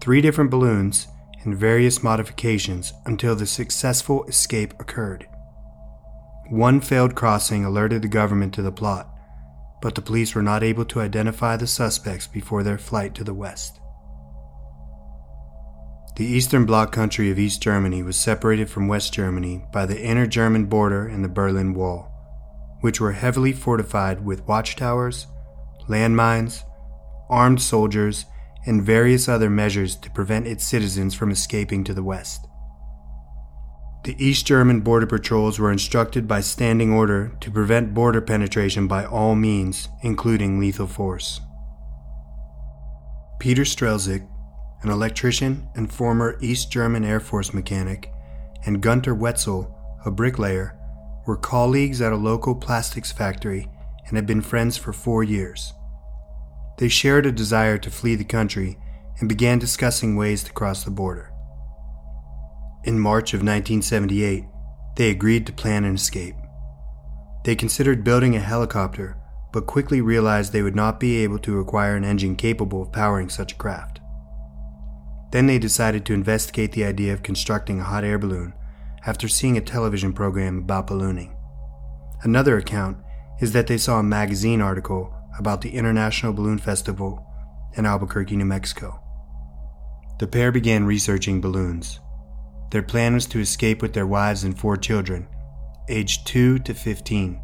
three 0.00 0.20
different 0.20 0.50
balloons, 0.50 1.06
and 1.44 1.56
various 1.56 2.02
modifications 2.02 2.92
until 3.06 3.34
the 3.34 3.46
successful 3.46 4.24
escape 4.24 4.74
occurred. 4.78 5.26
One 6.50 6.80
failed 6.80 7.14
crossing 7.14 7.64
alerted 7.64 8.02
the 8.02 8.08
government 8.08 8.54
to 8.54 8.62
the 8.62 8.72
plot 8.72 9.12
but 9.82 9.96
the 9.96 10.00
police 10.00 10.34
were 10.34 10.42
not 10.42 10.62
able 10.62 10.84
to 10.86 11.00
identify 11.00 11.56
the 11.56 11.66
suspects 11.66 12.26
before 12.28 12.62
their 12.62 12.78
flight 12.78 13.14
to 13.16 13.24
the 13.24 13.34
west. 13.34 13.80
The 16.16 16.24
eastern 16.24 16.64
bloc 16.64 16.92
country 16.92 17.30
of 17.30 17.38
East 17.38 17.60
Germany 17.60 18.02
was 18.02 18.16
separated 18.16 18.70
from 18.70 18.86
West 18.86 19.12
Germany 19.12 19.64
by 19.72 19.86
the 19.86 20.00
inner 20.00 20.26
German 20.26 20.66
border 20.66 21.06
and 21.06 21.24
the 21.24 21.28
Berlin 21.28 21.74
Wall, 21.74 22.11
which 22.82 23.00
were 23.00 23.12
heavily 23.12 23.52
fortified 23.52 24.24
with 24.24 24.46
watchtowers, 24.46 25.26
landmines, 25.88 26.64
armed 27.30 27.62
soldiers, 27.62 28.26
and 28.66 28.82
various 28.82 29.28
other 29.28 29.48
measures 29.48 29.96
to 29.96 30.10
prevent 30.10 30.46
its 30.46 30.64
citizens 30.64 31.14
from 31.14 31.30
escaping 31.30 31.82
to 31.84 31.94
the 31.94 32.02
west. 32.02 32.46
The 34.04 34.16
East 34.18 34.46
German 34.46 34.80
border 34.80 35.06
patrols 35.06 35.60
were 35.60 35.70
instructed 35.70 36.26
by 36.26 36.40
standing 36.40 36.92
order 36.92 37.36
to 37.40 37.50
prevent 37.52 37.94
border 37.94 38.20
penetration 38.20 38.88
by 38.88 39.04
all 39.04 39.36
means, 39.36 39.88
including 40.02 40.58
lethal 40.58 40.88
force. 40.88 41.40
Peter 43.38 43.62
Strelzyk, 43.62 44.26
an 44.82 44.90
electrician 44.90 45.68
and 45.76 45.92
former 45.92 46.36
East 46.40 46.72
German 46.72 47.04
Air 47.04 47.20
Force 47.20 47.54
mechanic, 47.54 48.12
and 48.66 48.80
Gunter 48.80 49.14
Wetzel, 49.14 49.72
a 50.04 50.10
bricklayer, 50.10 50.76
were 51.26 51.36
colleagues 51.36 52.00
at 52.00 52.12
a 52.12 52.16
local 52.16 52.54
plastics 52.54 53.12
factory 53.12 53.68
and 54.06 54.16
had 54.16 54.26
been 54.26 54.40
friends 54.40 54.76
for 54.76 54.92
four 54.92 55.22
years. 55.22 55.72
They 56.78 56.88
shared 56.88 57.26
a 57.26 57.32
desire 57.32 57.78
to 57.78 57.90
flee 57.90 58.14
the 58.14 58.24
country 58.24 58.78
and 59.20 59.28
began 59.28 59.58
discussing 59.58 60.16
ways 60.16 60.42
to 60.44 60.52
cross 60.52 60.84
the 60.84 60.90
border. 60.90 61.32
In 62.84 62.98
March 62.98 63.34
of 63.34 63.38
1978, 63.38 64.44
they 64.96 65.10
agreed 65.10 65.46
to 65.46 65.52
plan 65.52 65.84
an 65.84 65.94
escape. 65.94 66.34
They 67.44 67.54
considered 67.54 68.04
building 68.04 68.34
a 68.34 68.40
helicopter, 68.40 69.16
but 69.52 69.66
quickly 69.66 70.00
realized 70.00 70.52
they 70.52 70.62
would 70.62 70.74
not 70.74 70.98
be 70.98 71.18
able 71.18 71.38
to 71.40 71.60
acquire 71.60 71.94
an 71.94 72.04
engine 72.04 72.36
capable 72.36 72.82
of 72.82 72.92
powering 72.92 73.28
such 73.28 73.52
a 73.52 73.56
craft. 73.56 74.00
Then 75.30 75.46
they 75.46 75.58
decided 75.58 76.04
to 76.06 76.14
investigate 76.14 76.72
the 76.72 76.84
idea 76.84 77.12
of 77.12 77.22
constructing 77.22 77.80
a 77.80 77.84
hot 77.84 78.04
air 78.04 78.18
balloon 78.18 78.54
after 79.06 79.28
seeing 79.28 79.56
a 79.56 79.60
television 79.60 80.12
program 80.12 80.58
about 80.58 80.86
ballooning. 80.86 81.36
Another 82.22 82.56
account 82.56 82.98
is 83.40 83.52
that 83.52 83.66
they 83.66 83.78
saw 83.78 83.98
a 83.98 84.02
magazine 84.02 84.60
article 84.60 85.12
about 85.38 85.60
the 85.60 85.74
International 85.74 86.32
Balloon 86.32 86.58
Festival 86.58 87.26
in 87.74 87.86
Albuquerque, 87.86 88.36
New 88.36 88.44
Mexico. 88.44 89.00
The 90.18 90.26
pair 90.26 90.52
began 90.52 90.84
researching 90.84 91.40
balloons. 91.40 92.00
Their 92.70 92.82
plan 92.82 93.14
was 93.14 93.26
to 93.26 93.40
escape 93.40 93.82
with 93.82 93.92
their 93.92 94.06
wives 94.06 94.44
and 94.44 94.58
four 94.58 94.76
children, 94.76 95.26
aged 95.88 96.26
2 96.26 96.60
to 96.60 96.74
15. 96.74 97.40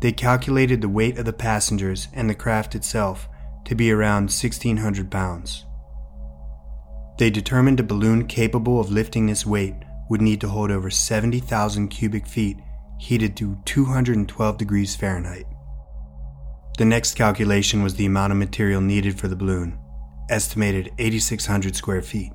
They 0.00 0.12
calculated 0.12 0.80
the 0.80 0.88
weight 0.88 1.18
of 1.18 1.24
the 1.24 1.32
passengers 1.32 2.08
and 2.12 2.28
the 2.28 2.34
craft 2.34 2.74
itself 2.74 3.28
to 3.64 3.74
be 3.74 3.90
around 3.90 4.24
1,600 4.24 5.10
pounds. 5.10 5.64
They 7.18 7.30
determined 7.30 7.80
a 7.80 7.84
balloon 7.84 8.26
capable 8.26 8.80
of 8.80 8.90
lifting 8.90 9.26
this 9.26 9.46
weight 9.46 9.76
would 10.12 10.20
need 10.20 10.42
to 10.42 10.48
hold 10.48 10.70
over 10.70 10.90
70,000 10.90 11.88
cubic 11.88 12.26
feet 12.26 12.58
heated 12.98 13.34
to 13.34 13.56
212 13.64 14.58
degrees 14.58 14.94
Fahrenheit. 14.94 15.46
The 16.76 16.84
next 16.84 17.14
calculation 17.14 17.82
was 17.82 17.94
the 17.94 18.04
amount 18.04 18.30
of 18.30 18.38
material 18.38 18.82
needed 18.82 19.18
for 19.18 19.28
the 19.28 19.36
balloon, 19.36 19.80
estimated 20.28 20.92
8,600 20.98 21.74
square 21.74 22.02
feet. 22.02 22.30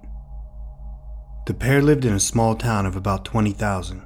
The 1.46 1.54
pair 1.54 1.84
lived 1.84 2.04
in 2.04 2.16
a 2.16 2.20
small 2.20 2.56
town 2.56 2.88
of 2.88 2.96
about 2.96 3.26
20,000, 3.26 4.02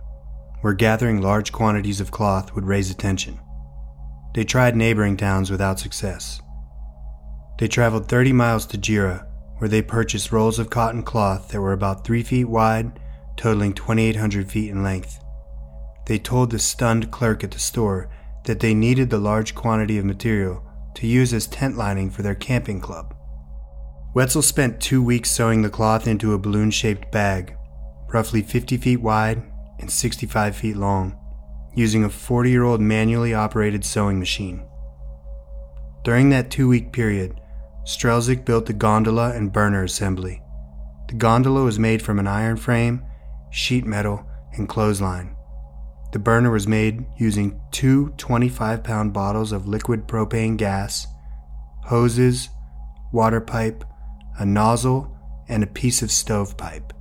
where 0.59 0.73
gathering 0.73 1.21
large 1.21 1.53
quantities 1.53 2.01
of 2.01 2.11
cloth 2.11 2.53
would 2.53 2.65
raise 2.65 2.91
attention. 2.91 3.39
They 4.35 4.43
tried 4.43 4.75
neighboring 4.75 5.15
towns 5.15 5.49
without 5.49 5.79
success. 5.79 6.41
They 7.57 7.69
traveled 7.69 8.09
30 8.09 8.33
miles 8.33 8.65
to 8.65 8.77
Gera, 8.77 9.25
where 9.59 9.69
they 9.69 9.81
purchased 9.81 10.33
rolls 10.33 10.59
of 10.59 10.69
cotton 10.69 11.03
cloth 11.03 11.47
that 11.49 11.61
were 11.61 11.71
about 11.71 12.03
3 12.03 12.21
feet 12.23 12.49
wide, 12.49 12.99
totaling 13.41 13.73
2,800 13.73 14.51
feet 14.51 14.69
in 14.69 14.83
length. 14.83 15.19
They 16.05 16.19
told 16.19 16.51
the 16.51 16.59
stunned 16.59 17.09
clerk 17.09 17.43
at 17.43 17.49
the 17.49 17.57
store 17.57 18.07
that 18.45 18.59
they 18.59 18.75
needed 18.75 19.09
the 19.09 19.17
large 19.17 19.55
quantity 19.55 19.97
of 19.97 20.05
material 20.05 20.63
to 20.93 21.07
use 21.07 21.33
as 21.33 21.47
tent 21.47 21.75
lining 21.75 22.11
for 22.11 22.21
their 22.21 22.35
camping 22.35 22.79
club. 22.79 23.15
Wetzel 24.13 24.43
spent 24.43 24.79
two 24.79 25.01
weeks 25.01 25.31
sewing 25.31 25.63
the 25.63 25.71
cloth 25.71 26.07
into 26.07 26.33
a 26.33 26.37
balloon 26.37 26.69
shaped 26.69 27.11
bag, 27.11 27.55
roughly 28.13 28.43
50 28.43 28.77
feet 28.77 29.01
wide 29.01 29.41
and 29.79 29.89
65 29.89 30.55
feet 30.55 30.77
long, 30.77 31.17
using 31.75 32.03
a 32.03 32.09
40 32.09 32.51
year 32.51 32.63
old 32.63 32.79
manually 32.79 33.33
operated 33.33 33.83
sewing 33.83 34.19
machine. 34.19 34.67
During 36.03 36.29
that 36.29 36.51
two 36.51 36.67
week 36.67 36.91
period, 36.91 37.39
Strelzyk 37.85 38.45
built 38.45 38.67
the 38.67 38.73
gondola 38.73 39.31
and 39.31 39.51
burner 39.51 39.83
assembly. 39.83 40.43
The 41.07 41.15
gondola 41.15 41.63
was 41.63 41.79
made 41.79 42.03
from 42.03 42.19
an 42.19 42.27
iron 42.27 42.57
frame, 42.57 43.03
sheet 43.51 43.85
metal, 43.85 44.25
and 44.53 44.67
clothesline. 44.67 45.35
The 46.11 46.19
burner 46.19 46.51
was 46.51 46.67
made 46.67 47.05
using 47.17 47.61
two 47.71 48.09
25 48.17 48.83
pound 48.83 49.13
bottles 49.13 49.51
of 49.51 49.67
liquid 49.67 50.07
propane 50.07 50.57
gas, 50.57 51.07
hoses, 51.85 52.49
water 53.13 53.39
pipe, 53.39 53.83
a 54.39 54.45
nozzle, 54.45 55.17
and 55.47 55.63
a 55.63 55.67
piece 55.67 56.01
of 56.01 56.11
stovepipe. 56.11 56.93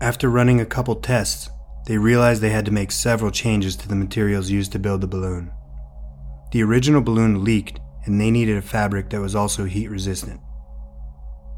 After 0.00 0.28
running 0.28 0.60
a 0.60 0.66
couple 0.66 0.96
tests, 0.96 1.48
they 1.86 1.98
realized 1.98 2.42
they 2.42 2.50
had 2.50 2.66
to 2.66 2.72
make 2.72 2.92
several 2.92 3.30
changes 3.30 3.76
to 3.76 3.88
the 3.88 3.96
materials 3.96 4.50
used 4.50 4.72
to 4.72 4.78
build 4.78 5.00
the 5.00 5.06
balloon. 5.06 5.52
The 6.52 6.62
original 6.62 7.00
balloon 7.00 7.44
leaked 7.44 7.80
and 8.04 8.20
they 8.20 8.30
needed 8.30 8.56
a 8.56 8.62
fabric 8.62 9.10
that 9.10 9.20
was 9.20 9.34
also 9.34 9.64
heat 9.64 9.88
resistant. 9.88 10.40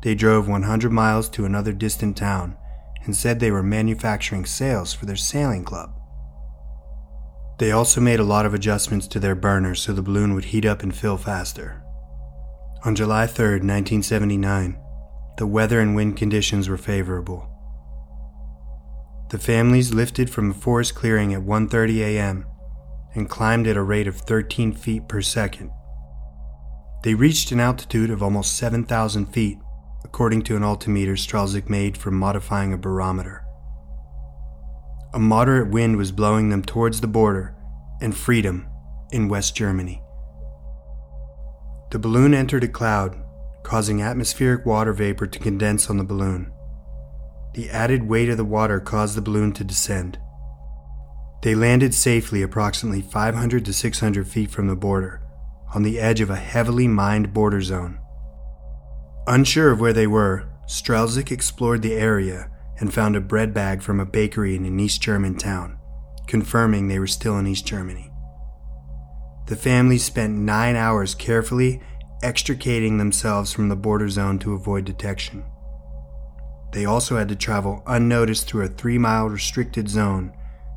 They 0.03 0.15
drove 0.15 0.47
100 0.47 0.93
miles 0.93 1.29
to 1.31 1.47
another 1.47 1.73
distant 1.73 2.17
town 2.17 2.57
and 3.05 3.15
said 3.15 3.39
they 3.39 3.51
were 3.51 3.63
manufacturing 3.63 4.45
sails 4.45 4.93
for 4.93 5.07
their 5.07 5.17
sailing 5.17 5.65
club. 5.65 5.93
They 7.59 7.71
also 7.71 8.01
made 8.01 8.19
a 8.21 8.25
lot 8.25 8.47
of 8.47 8.55
adjustments 8.55 9.07
to 9.09 9.21
their 9.21 9.35
burners 9.35 9.81
so 9.81 9.93
the 9.93 10.03
balloon 10.03 10.35
would 10.35 10.47
heat 10.47 10.65
up 10.65 10.83
and 10.83 10.95
fill 10.95 11.17
faster. 11.17 11.83
On 12.85 12.95
July 12.95 13.27
3, 13.27 13.61
1979, 13.61 14.79
the 15.39 15.47
weather 15.47 15.81
and 15.81 15.95
wind 15.95 16.17
conditions 16.17 16.69
were 16.69 16.77
favorable. 16.77 17.49
The 19.31 19.39
families 19.39 19.95
lifted 19.95 20.31
from 20.31 20.51
a 20.51 20.55
forest 20.55 20.95
clearing 20.95 21.33
at 21.33 21.43
1:30 21.43 21.99
a.m. 22.01 22.47
and 23.15 23.29
climbed 23.29 23.67
at 23.67 23.77
a 23.77 23.83
rate 23.83 24.07
of 24.07 24.17
13 24.17 24.73
feet 24.73 25.09
per 25.09 25.23
second. 25.23 25.71
They 27.03 27.15
reached 27.15 27.53
an 27.53 27.61
altitude 27.61 28.11
of 28.11 28.23
almost 28.23 28.57
7,000 28.57 29.27
feet 29.27 29.59
according 30.15 30.43
to 30.43 30.55
an 30.55 30.63
altimeter 30.63 31.15
Strelzyk 31.15 31.69
made 31.69 31.99
from 31.99 32.15
modifying 32.15 32.73
a 32.73 32.79
barometer. 32.79 33.45
A 35.13 35.19
moderate 35.19 35.71
wind 35.71 35.97
was 35.97 36.13
blowing 36.13 36.51
them 36.51 36.63
towards 36.63 37.01
the 37.01 37.09
border 37.09 37.57
and 38.01 38.17
freedom 38.17 38.65
in 39.11 39.29
West 39.29 39.57
Germany. 39.57 40.01
The 41.91 41.99
balloon 41.99 42.33
entered 42.33 42.63
a 42.63 42.69
cloud, 42.69 43.17
causing 43.65 44.03
atmospheric 44.03 44.65
water 44.65 44.93
vapor 44.93 45.27
to 45.27 45.39
condense 45.41 45.91
on 45.91 45.97
the 45.97 46.05
balloon. 46.05 46.53
The 47.55 47.69
added 47.71 48.09
weight 48.09 48.29
of 48.29 48.37
the 48.37 48.45
water 48.45 48.79
caused 48.79 49.17
the 49.17 49.21
balloon 49.21 49.51
to 49.55 49.65
descend. 49.65 50.21
They 51.43 51.57
landed 51.57 51.93
safely 51.93 52.41
approximately 52.41 53.03
500 53.03 53.65
to 53.65 53.73
600 53.73 54.29
feet 54.29 54.53
from 54.53 54.69
the 54.69 54.77
border, 54.77 55.23
on 55.75 55.83
the 55.83 55.99
edge 55.99 56.21
of 56.21 56.31
a 56.31 56.37
heavily 56.37 56.87
mined 56.87 57.35
border 57.35 57.61
zone. 57.61 57.99
Unsure 59.27 59.71
of 59.71 59.81
where 59.81 59.93
they 59.93 60.07
were, 60.07 60.45
Strelzyk 60.67 61.31
explored 61.31 61.83
the 61.83 61.95
area 61.95 62.51
and 62.79 62.93
found 62.93 63.17
a 63.17 63.21
bread 63.21 63.55
bag 63.55 63.81
from 63.81 64.01
a 64.01 64.07
bakery 64.07 64.55
in 64.55 64.65
an 64.65 64.79
East 64.79 65.01
German 65.01 65.37
town, 65.37 65.79
confirming 66.27 66.89
they 66.89 66.99
were 66.99 67.07
still 67.07 67.39
in 67.39 67.47
East 67.47 67.67
Germany. 67.67 68.11
The 69.47 69.57
family 69.57 69.99
spent 69.99 70.35
nine 70.35 70.77
hours 70.77 71.15
carefully 71.15 71.83
extricating 72.23 72.99
themselves 72.99 73.53
from 73.53 73.69
the 73.69 73.77
border 73.77 74.09
zone 74.09 74.39
to 74.41 74.55
avoid 74.55 74.85
detection. 74.85 75.45
They 76.73 76.85
also 76.85 77.17
had 77.17 77.29
to 77.29 77.37
travel 77.37 77.83
unnoticed 77.87 78.47
through 78.47 78.65
a 78.65 78.69
three 78.69 78.99
mile 78.99 79.29
restricted 79.29 79.89
zone 79.89 80.33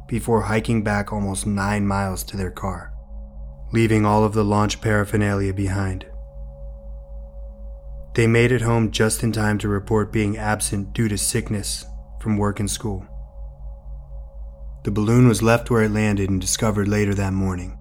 before 0.08 0.42
hiking 0.42 0.84
back 0.84 1.12
almost 1.12 1.48
nine 1.48 1.88
miles 1.88 2.24
to 2.26 2.38
their 2.38 2.52
car, 2.52 2.94
leaving 3.74 4.06
all 4.06 4.24
of 4.24 4.34
the 4.34 4.46
launch 4.46 4.80
paraphernalia 4.80 5.54
behind. 5.54 6.06
They 8.18 8.26
made 8.26 8.52
it 8.52 8.62
home 8.62 8.90
just 8.90 9.22
in 9.22 9.32
time 9.32 9.60
to 9.60 9.68
report 9.68 10.12
being 10.12 10.38
absent 10.38 10.92
due 10.92 11.08
to 11.08 11.20
sickness 11.20 11.86
from 12.20 12.36
work 12.36 12.60
and 12.60 12.68
school. 12.68 13.06
The 14.86 14.90
balloon 14.90 15.28
was 15.28 15.44
left 15.44 15.70
where 15.70 15.84
it 15.84 15.92
landed 15.92 16.28
and 16.32 16.42
discovered 16.42 16.88
later 16.88 17.14
that 17.14 17.34
morning. 17.34 17.78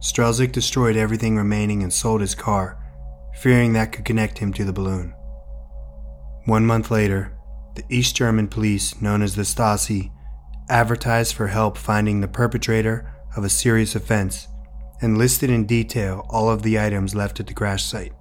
Strelzyk 0.00 0.50
destroyed 0.50 0.96
everything 0.96 1.36
remaining 1.36 1.84
and 1.84 1.92
sold 1.92 2.20
his 2.20 2.34
car, 2.34 2.76
fearing 3.36 3.74
that 3.74 3.92
could 3.92 4.04
connect 4.04 4.38
him 4.38 4.52
to 4.54 4.64
the 4.64 4.72
balloon. 4.72 5.14
One 6.46 6.66
month 6.66 6.90
later, 6.90 7.38
the 7.76 7.84
East 7.88 8.16
German 8.16 8.48
police, 8.48 9.00
known 9.00 9.22
as 9.22 9.36
the 9.36 9.42
Stasi, 9.42 10.10
advertised 10.68 11.36
for 11.36 11.46
help 11.46 11.78
finding 11.78 12.20
the 12.20 12.26
perpetrator 12.26 13.08
of 13.36 13.44
a 13.44 13.48
serious 13.48 13.94
offense 13.94 14.48
and 15.00 15.16
listed 15.16 15.48
in 15.48 15.64
detail 15.64 16.26
all 16.28 16.50
of 16.50 16.62
the 16.62 16.80
items 16.80 17.14
left 17.14 17.38
at 17.38 17.46
the 17.46 17.54
crash 17.54 17.84
site. 17.84 18.14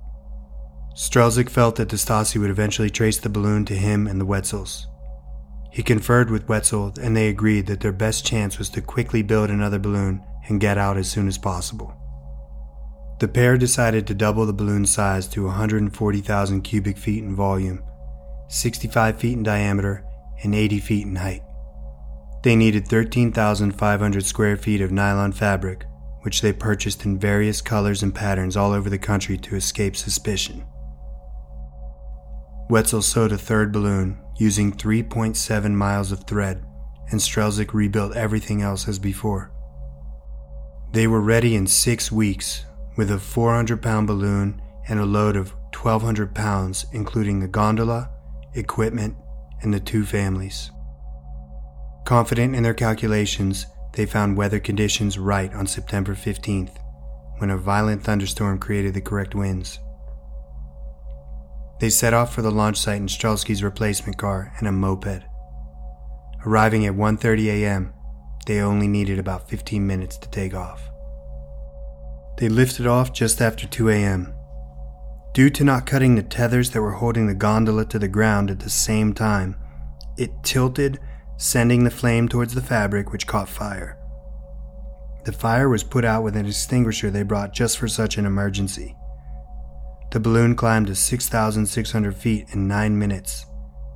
Strelzyk 0.96 1.50
felt 1.50 1.76
that 1.78 1.90
the 1.90 1.96
Stasi 1.96 2.40
would 2.40 2.52
eventually 2.52 2.90
trace 2.90 3.18
the 3.18 3.30
balloon 3.30 3.66
to 3.66 3.76
him 3.76 4.06
and 4.06 4.22
the 4.22 4.26
Wetzels. 4.26 4.86
He 5.72 5.82
conferred 5.82 6.30
with 6.30 6.48
Wetzel 6.48 6.94
and 7.02 7.18
they 7.18 7.30
agreed 7.30 7.66
that 7.66 7.80
their 7.80 7.92
best 7.92 8.26
chance 8.26 8.60
was 8.60 8.70
to 8.70 8.82
quickly 8.82 9.24
build 9.24 9.50
another 9.50 9.80
balloon 9.80 10.24
and 10.48 10.62
get 10.62 10.78
out 10.78 10.98
as 10.98 11.10
soon 11.10 11.28
as 11.28 11.40
possible. 11.40 11.96
The 13.20 13.28
pair 13.28 13.58
decided 13.58 14.06
to 14.08 14.14
double 14.14 14.46
the 14.46 14.54
balloon's 14.54 14.92
size 14.92 15.28
to 15.30 15.46
140,000 15.46 16.62
cubic 16.62 16.98
feet 16.98 17.24
in 17.24 17.36
volume, 17.36 17.84
65 18.50 19.18
feet 19.18 19.34
in 19.34 19.44
diameter, 19.44 20.06
and 20.44 20.54
80 20.54 20.80
feet 20.80 21.08
in 21.08 21.16
height. 21.16 21.42
They 22.44 22.56
needed 22.56 22.88
13,500 22.88 24.26
square 24.26 24.58
feet 24.58 24.82
of 24.82 24.92
nylon 24.92 25.32
fabric, 25.32 25.86
which 26.22 26.42
they 26.42 26.54
purchased 26.54 27.06
in 27.06 27.18
various 27.18 27.62
colors 27.62 28.04
and 28.04 28.14
patterns 28.14 28.56
all 28.56 28.74
over 28.74 28.90
the 28.90 29.00
country 29.00 29.38
to 29.40 29.56
escape 29.56 29.96
suspicion. 29.96 30.66
Wetzel 32.74 33.04
sewed 33.04 33.32
a 33.32 33.38
third 33.38 33.72
balloon 33.72 34.18
using 34.40 34.72
3.7 34.72 35.76
miles 35.76 36.12
of 36.12 36.24
thread, 36.24 36.66
and 37.12 37.20
Strelzyk 37.20 37.72
rebuilt 37.72 38.16
everything 38.16 38.64
else 38.64 38.88
as 38.88 38.98
before. 38.98 39.52
They 40.92 41.06
were 41.06 41.22
ready 41.22 41.54
in 41.54 41.68
six 41.68 42.12
weeks 42.12 42.66
with 42.98 43.12
a 43.12 43.20
400 43.20 43.80
pound 43.80 44.08
balloon 44.08 44.60
and 44.88 45.00
a 45.00 45.06
load 45.06 45.36
of 45.36 45.52
1,200 45.72 46.34
pounds, 46.34 46.88
including 46.94 47.40
the 47.40 47.48
gondola, 47.48 48.10
equipment, 48.56 49.18
and 49.62 49.72
the 49.72 49.80
two 49.80 50.04
families. 50.04 50.72
Confident 52.06 52.56
in 52.56 52.64
their 52.64 52.74
calculations, 52.74 53.68
they 53.92 54.08
found 54.08 54.36
weather 54.36 54.60
conditions 54.60 55.20
right 55.20 55.54
on 55.54 55.68
September 55.68 56.16
15th 56.16 56.76
when 57.38 57.52
a 57.52 57.56
violent 57.56 58.02
thunderstorm 58.02 58.58
created 58.58 58.96
the 58.96 59.02
correct 59.02 59.36
winds. 59.36 59.78
They 61.80 61.90
set 61.90 62.14
off 62.14 62.34
for 62.34 62.42
the 62.42 62.52
launch 62.52 62.78
site 62.78 63.02
in 63.02 63.08
Strelzyk's 63.08 63.64
replacement 63.64 64.18
car 64.18 64.54
and 64.58 64.68
a 64.68 64.72
moped. 64.72 65.24
Arriving 66.46 66.86
at 66.86 66.94
1:30 66.94 67.48
a.m., 67.48 67.94
they 68.46 68.60
only 68.60 68.88
needed 68.88 69.20
about 69.20 69.50
15 69.50 69.86
minutes 69.86 70.18
to 70.18 70.30
take 70.30 70.54
off. 70.54 70.90
They 72.38 72.50
lifted 72.50 72.88
off 72.88 73.14
just 73.14 73.42
after 73.42 73.68
2 73.68 73.90
a.m. 73.90 74.34
Due 75.34 75.50
to 75.50 75.64
not 75.64 75.86
cutting 75.86 76.16
the 76.16 76.24
tethers 76.24 76.72
that 76.72 76.82
were 76.82 76.92
holding 76.92 77.28
the 77.28 77.34
gondola 77.34 77.86
to 77.86 78.00
the 78.00 78.08
ground 78.08 78.52
at 78.52 78.60
the 78.60 78.70
same 78.70 79.14
time, 79.14 79.56
it 80.18 80.32
tilted, 80.44 81.00
sending 81.38 81.84
the 81.84 81.92
flame 81.92 82.28
towards 82.28 82.54
the 82.54 82.62
fabric, 82.62 83.12
which 83.12 83.28
caught 83.28 83.50
fire. 83.50 83.98
The 85.26 85.32
fire 85.32 85.70
was 85.70 85.84
put 85.84 86.04
out 86.06 86.24
with 86.24 86.36
an 86.36 86.46
extinguisher 86.46 87.10
they 87.10 87.24
brought 87.24 87.54
just 87.54 87.78
for 87.78 87.88
such 87.88 88.18
an 88.18 88.26
emergency. 88.26 88.96
The 90.14 90.20
balloon 90.20 90.56
climbed 90.56 90.86
to 90.88 90.96
6,600 90.96 92.16
feet 92.16 92.46
in 92.52 92.68
9 92.68 93.00
minutes, 93.00 93.48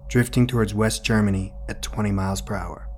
drifting 0.10 0.48
towards 0.48 0.74
West 0.74 1.06
Germany 1.06 1.54
at 1.70 1.84
20 1.84 2.12
miles 2.12 2.42
per 2.42 2.56
hour. 2.56 2.90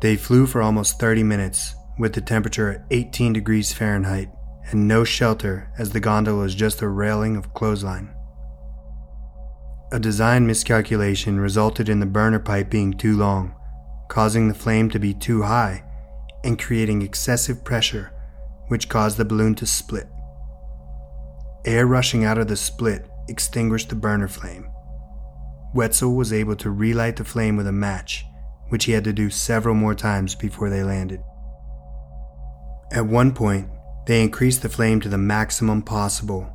They 0.00 0.16
flew 0.16 0.46
for 0.46 0.62
almost 0.62 0.98
30 0.98 1.22
minutes, 1.22 1.74
with 1.98 2.14
the 2.14 2.22
temperature 2.22 2.70
at 2.70 2.86
18 2.90 3.34
degrees 3.34 3.74
Fahrenheit 3.74 4.30
and 4.70 4.88
no 4.88 5.04
shelter 5.04 5.70
as 5.76 5.90
the 5.90 6.00
gondola 6.00 6.40
was 6.40 6.54
just 6.54 6.80
a 6.80 6.88
railing 6.88 7.36
of 7.36 7.52
clothesline. 7.52 8.14
A 9.92 10.00
design 10.00 10.46
miscalculation 10.46 11.38
resulted 11.38 11.90
in 11.90 12.00
the 12.00 12.06
burner 12.06 12.38
pipe 12.38 12.70
being 12.70 12.94
too 12.94 13.18
long, 13.18 13.54
causing 14.08 14.48
the 14.48 14.54
flame 14.54 14.88
to 14.88 14.98
be 14.98 15.12
too 15.12 15.42
high 15.42 15.84
and 16.42 16.58
creating 16.58 17.02
excessive 17.02 17.62
pressure, 17.64 18.12
which 18.68 18.88
caused 18.88 19.18
the 19.18 19.26
balloon 19.26 19.54
to 19.56 19.66
split. 19.66 20.08
Air 21.64 21.86
rushing 21.86 22.24
out 22.24 22.38
of 22.38 22.48
the 22.48 22.56
split 22.56 23.08
extinguished 23.28 23.88
the 23.88 23.94
burner 23.94 24.28
flame. 24.28 24.70
Wetzel 25.74 26.14
was 26.14 26.32
able 26.32 26.56
to 26.56 26.70
relight 26.70 27.16
the 27.16 27.24
flame 27.24 27.56
with 27.56 27.66
a 27.66 27.72
match, 27.72 28.26
which 28.68 28.84
he 28.84 28.92
had 28.92 29.04
to 29.04 29.12
do 29.12 29.30
several 29.30 29.74
more 29.74 29.94
times 29.94 30.34
before 30.34 30.68
they 30.68 30.84
landed. 30.84 31.22
At 32.92 33.06
one 33.06 33.32
point, 33.32 33.68
they 34.06 34.22
increased 34.22 34.62
the 34.62 34.68
flame 34.68 35.00
to 35.00 35.08
the 35.08 35.18
maximum 35.18 35.82
possible 35.82 36.50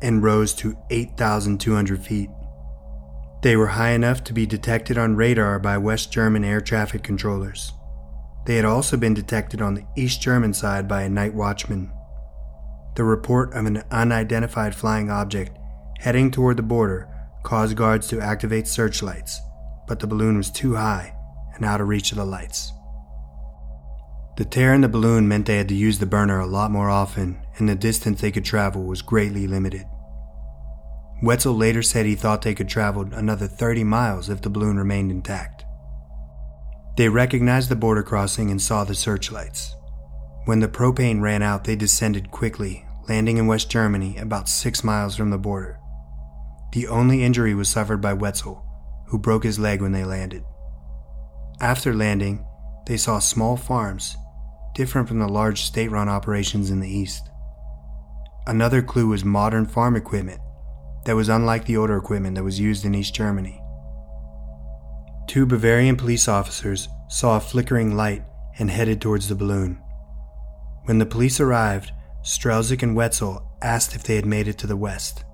and 0.00 0.22
rose 0.22 0.54
to 0.54 0.78
8,200 0.90 2.00
feet. 2.00 2.30
They 3.42 3.56
were 3.56 3.66
high 3.66 3.90
enough 3.90 4.22
to 4.24 4.32
be 4.32 4.46
detected 4.46 4.96
on 4.96 5.16
radar 5.16 5.58
by 5.58 5.76
West 5.78 6.12
German 6.12 6.44
air 6.44 6.60
traffic 6.60 7.02
controllers. 7.02 7.72
They 8.46 8.56
had 8.56 8.64
also 8.64 8.96
been 8.96 9.14
detected 9.14 9.60
on 9.60 9.74
the 9.74 9.84
East 9.96 10.22
German 10.22 10.54
side 10.54 10.86
by 10.86 11.02
a 11.02 11.08
night 11.08 11.34
watchman. 11.34 11.92
The 12.94 13.04
report 13.04 13.54
of 13.54 13.66
an 13.66 13.82
unidentified 13.90 14.74
flying 14.74 15.10
object 15.10 15.58
heading 15.98 16.30
toward 16.30 16.56
the 16.56 16.62
border 16.62 17.08
caused 17.42 17.76
guards 17.76 18.08
to 18.08 18.20
activate 18.20 18.66
searchlights, 18.66 19.40
but 19.86 20.00
the 20.00 20.06
balloon 20.06 20.36
was 20.36 20.50
too 20.50 20.74
high 20.74 21.14
and 21.54 21.64
out 21.64 21.80
of 21.80 21.88
reach 21.88 22.12
of 22.12 22.18
the 22.18 22.24
lights. 22.24 22.72
The 24.36 24.44
tear 24.44 24.74
in 24.74 24.80
the 24.80 24.88
balloon 24.88 25.28
meant 25.28 25.46
they 25.46 25.58
had 25.58 25.68
to 25.68 25.74
use 25.74 25.98
the 25.98 26.06
burner 26.06 26.40
a 26.40 26.46
lot 26.46 26.70
more 26.70 26.90
often, 26.90 27.40
and 27.58 27.68
the 27.68 27.74
distance 27.74 28.20
they 28.20 28.32
could 28.32 28.44
travel 28.44 28.82
was 28.82 29.02
greatly 29.02 29.46
limited. 29.46 29.84
Wetzel 31.22 31.54
later 31.54 31.82
said 31.82 32.06
he 32.06 32.14
thought 32.14 32.42
they 32.42 32.54
could 32.54 32.68
travel 32.68 33.08
another 33.12 33.46
30 33.46 33.84
miles 33.84 34.28
if 34.28 34.40
the 34.40 34.50
balloon 34.50 34.76
remained 34.76 35.10
intact. 35.10 35.64
They 36.96 37.08
recognized 37.08 37.68
the 37.68 37.76
border 37.76 38.02
crossing 38.02 38.50
and 38.50 38.60
saw 38.60 38.84
the 38.84 38.94
searchlights. 38.94 39.76
When 40.44 40.60
the 40.60 40.68
propane 40.68 41.20
ran 41.20 41.42
out, 41.42 41.64
they 41.64 41.76
descended 41.76 42.30
quickly, 42.30 42.84
landing 43.08 43.36
in 43.36 43.46
West 43.46 43.70
Germany 43.70 44.16
about 44.16 44.48
six 44.48 44.82
miles 44.82 45.16
from 45.16 45.30
the 45.30 45.38
border. 45.38 45.78
The 46.72 46.88
only 46.88 47.22
injury 47.22 47.54
was 47.54 47.68
suffered 47.68 48.00
by 48.00 48.14
Wetzel, 48.14 48.64
who 49.08 49.18
broke 49.18 49.44
his 49.44 49.58
leg 49.58 49.80
when 49.80 49.92
they 49.92 50.04
landed. 50.04 50.42
After 51.60 51.94
landing, 51.94 52.44
they 52.86 52.96
saw 52.96 53.18
small 53.18 53.56
farms 53.56 54.16
different 54.74 55.06
from 55.06 55.18
the 55.18 55.28
large 55.28 55.62
state 55.62 55.90
run 55.90 56.08
operations 56.08 56.70
in 56.70 56.80
the 56.80 56.88
East. 56.88 57.28
Another 58.46 58.82
clue 58.82 59.06
was 59.08 59.24
modern 59.24 59.66
farm 59.66 59.94
equipment 59.94 60.40
that 61.04 61.14
was 61.14 61.28
unlike 61.28 61.66
the 61.66 61.76
older 61.76 61.96
equipment 61.96 62.34
that 62.36 62.44
was 62.44 62.58
used 62.58 62.84
in 62.84 62.94
East 62.94 63.14
Germany. 63.14 63.60
Two 65.28 65.46
Bavarian 65.46 65.96
police 65.96 66.26
officers 66.26 66.88
saw 67.08 67.36
a 67.36 67.40
flickering 67.40 67.96
light 67.96 68.24
and 68.58 68.70
headed 68.70 69.00
towards 69.00 69.28
the 69.28 69.34
balloon. 69.34 69.80
When 70.84 70.98
the 70.98 71.06
police 71.06 71.40
arrived, 71.40 71.92
Strelzyk 72.22 72.82
and 72.82 72.96
Wetzel 72.96 73.48
asked 73.62 73.94
if 73.94 74.02
they 74.02 74.16
had 74.16 74.26
made 74.26 74.48
it 74.48 74.58
to 74.58 74.66
the 74.66 74.76
west. 74.76 75.24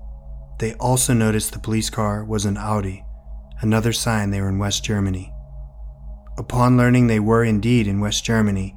They 0.59 0.75
also 0.75 1.15
noticed 1.15 1.53
the 1.53 1.59
police 1.59 1.91
car 1.91 2.25
was 2.25 2.45
an 2.45 2.57
Audi, 2.57 3.05
another 3.61 3.93
sign 3.93 4.31
they 4.31 4.41
were 4.41 4.49
in 4.49 4.59
West 4.59 4.85
Germany. 4.85 5.33
Upon 6.37 6.77
learning 6.77 7.07
they 7.07 7.21
were 7.21 7.45
indeed 7.45 7.87
in 7.87 8.01
West 8.01 8.25
Germany, 8.25 8.77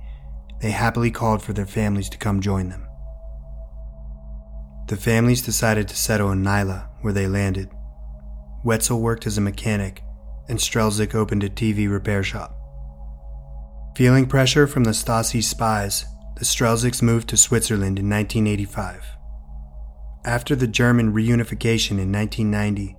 they 0.61 0.71
happily 0.71 1.11
called 1.11 1.41
for 1.41 1.53
their 1.53 1.65
families 1.65 2.09
to 2.09 2.17
come 2.17 2.39
join 2.39 2.69
them. 2.69 2.87
The 4.87 4.97
families 4.97 5.41
decided 5.41 5.87
to 5.87 5.95
settle 5.95 6.31
in 6.31 6.43
Naila, 6.43 6.89
where 7.01 7.13
they 7.13 7.27
landed. 7.27 7.69
Wetzel 8.63 9.01
worked 9.01 9.25
as 9.25 9.37
a 9.37 9.41
mechanic, 9.41 10.03
and 10.47 10.59
Strelzyk 10.59 11.15
opened 11.15 11.43
a 11.43 11.49
TV 11.49 11.89
repair 11.89 12.23
shop. 12.23 12.55
Feeling 13.95 14.27
pressure 14.27 14.67
from 14.67 14.83
the 14.83 14.91
Stasi 14.91 15.41
spies, 15.43 16.05
the 16.37 16.45
Strelzyks 16.45 17.01
moved 17.01 17.29
to 17.29 17.37
Switzerland 17.37 17.99
in 17.99 18.09
1985. 18.09 19.05
After 20.25 20.55
the 20.55 20.67
German 20.67 21.13
reunification 21.13 21.99
in 21.99 22.11
1990, 22.11 22.95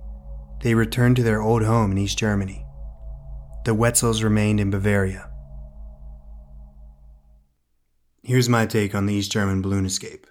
they 0.61 0.75
returned 0.75 1.15
to 1.17 1.23
their 1.23 1.41
old 1.41 1.63
home 1.63 1.91
in 1.91 1.97
East 1.97 2.17
Germany. 2.17 2.65
The 3.65 3.75
Wetzels 3.75 4.23
remained 4.23 4.59
in 4.59 4.71
Bavaria. 4.71 5.29
Here's 8.23 8.47
my 8.47 8.65
take 8.65 8.95
on 8.95 9.05
the 9.05 9.13
East 9.13 9.31
German 9.31 9.61
balloon 9.61 9.85
escape. 9.85 10.27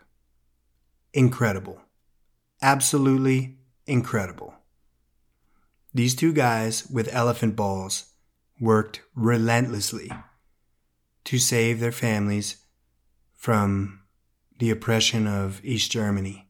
Incredible. 1.12 1.81
Absolutely 2.62 3.59
incredible. 3.87 4.55
These 5.93 6.15
two 6.15 6.33
guys 6.33 6.87
with 6.87 7.12
elephant 7.12 7.55
balls 7.57 8.07
worked 8.59 9.03
relentlessly 9.15 10.11
to 11.25 11.38
save 11.38 11.81
their 11.81 11.93
families 11.93 12.57
from 13.43 13.99
the 14.61 14.71
oppression 14.71 15.27
of 15.27 15.61
East 15.65 15.91
Germany. 15.91 16.47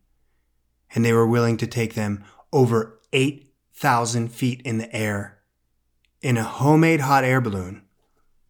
And 0.94 1.02
they 1.02 1.14
were 1.14 1.26
willing 1.26 1.56
to 1.56 1.66
take 1.66 1.94
them 1.94 2.22
over 2.52 3.00
8,000 3.14 4.28
feet 4.28 4.60
in 4.60 4.76
the 4.76 4.94
air 4.94 5.38
in 6.20 6.36
a 6.36 6.44
homemade 6.44 7.00
hot 7.00 7.24
air 7.24 7.40
balloon 7.40 7.80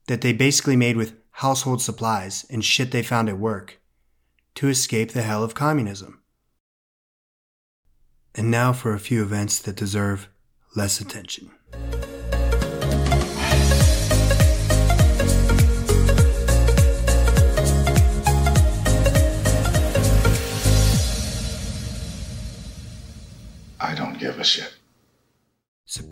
that 0.08 0.22
they 0.22 0.32
basically 0.32 0.74
made 0.74 0.96
with 0.96 1.14
household 1.30 1.80
supplies, 1.80 2.44
and 2.50 2.64
shit 2.64 2.90
they 2.90 3.00
found 3.00 3.28
at 3.28 3.38
work 3.38 3.80
to 4.56 4.68
escape 4.68 5.12
the 5.12 5.22
hell 5.22 5.44
of 5.44 5.54
communism. 5.54 6.20
And 8.34 8.50
now 8.50 8.72
for 8.72 8.92
a 8.92 8.98
few 8.98 9.22
events 9.22 9.60
that 9.60 9.76
deserve 9.76 10.28
less 10.74 11.00
attention. 11.00 11.52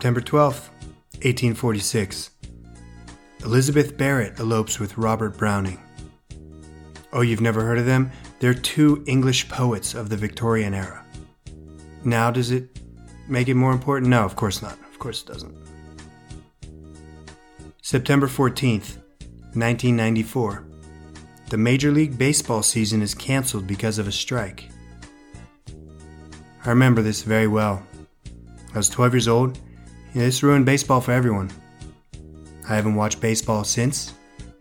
September 0.01 0.21
12th, 0.21 0.69
1846. 1.21 2.31
Elizabeth 3.43 3.95
Barrett 3.95 4.39
elopes 4.39 4.79
with 4.79 4.97
Robert 4.97 5.37
Browning. 5.37 5.79
Oh, 7.13 7.21
you've 7.21 7.39
never 7.39 7.61
heard 7.61 7.77
of 7.77 7.85
them? 7.85 8.09
They're 8.39 8.55
two 8.55 9.03
English 9.05 9.47
poets 9.47 9.93
of 9.93 10.09
the 10.09 10.17
Victorian 10.17 10.73
era. 10.73 11.05
Now, 12.03 12.31
does 12.31 12.49
it 12.49 12.79
make 13.27 13.47
it 13.47 13.53
more 13.53 13.71
important? 13.71 14.09
No, 14.09 14.25
of 14.25 14.35
course 14.35 14.63
not. 14.63 14.73
Of 14.91 14.97
course 14.97 15.21
it 15.21 15.27
doesn't. 15.27 15.55
September 17.83 18.25
14th, 18.25 18.97
1994. 19.53 20.65
The 21.51 21.57
Major 21.57 21.91
League 21.91 22.17
Baseball 22.17 22.63
season 22.63 23.03
is 23.03 23.13
canceled 23.13 23.67
because 23.67 23.99
of 23.99 24.07
a 24.07 24.11
strike. 24.11 24.67
I 26.65 26.69
remember 26.69 27.03
this 27.03 27.21
very 27.21 27.47
well. 27.47 27.85
I 28.73 28.77
was 28.77 28.89
12 28.89 29.13
years 29.13 29.27
old. 29.27 29.59
And 30.13 30.21
this 30.21 30.43
ruined 30.43 30.65
baseball 30.65 31.01
for 31.01 31.11
everyone. 31.11 31.51
I 32.69 32.75
haven't 32.75 32.95
watched 32.95 33.21
baseball 33.21 33.63
since, 33.63 34.13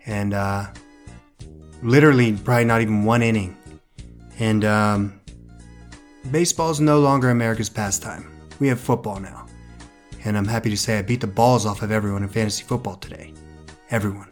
and 0.07 0.35
uh, 0.35 0.67
literally 1.83 2.33
probably 2.33 2.65
not 2.65 2.81
even 2.81 3.05
one 3.05 3.23
inning. 3.23 3.57
And 4.39 4.65
um, 4.65 5.21
baseball 6.31 6.71
is 6.71 6.81
no 6.81 7.01
longer 7.01 7.31
America's 7.31 7.69
pastime. 7.69 8.27
We 8.59 8.69
have 8.69 8.81
football 8.81 9.21
now. 9.21 9.47
and 10.25 10.37
I'm 10.37 10.47
happy 10.47 10.71
to 10.71 10.77
say 10.77 10.99
I 10.99 11.03
beat 11.03 11.21
the 11.21 11.27
balls 11.27 11.67
off 11.67 11.83
of 11.83 11.91
everyone 11.91 12.23
in 12.23 12.29
fantasy 12.29 12.65
football 12.65 12.97
today. 12.97 13.33
Everyone. 13.91 14.29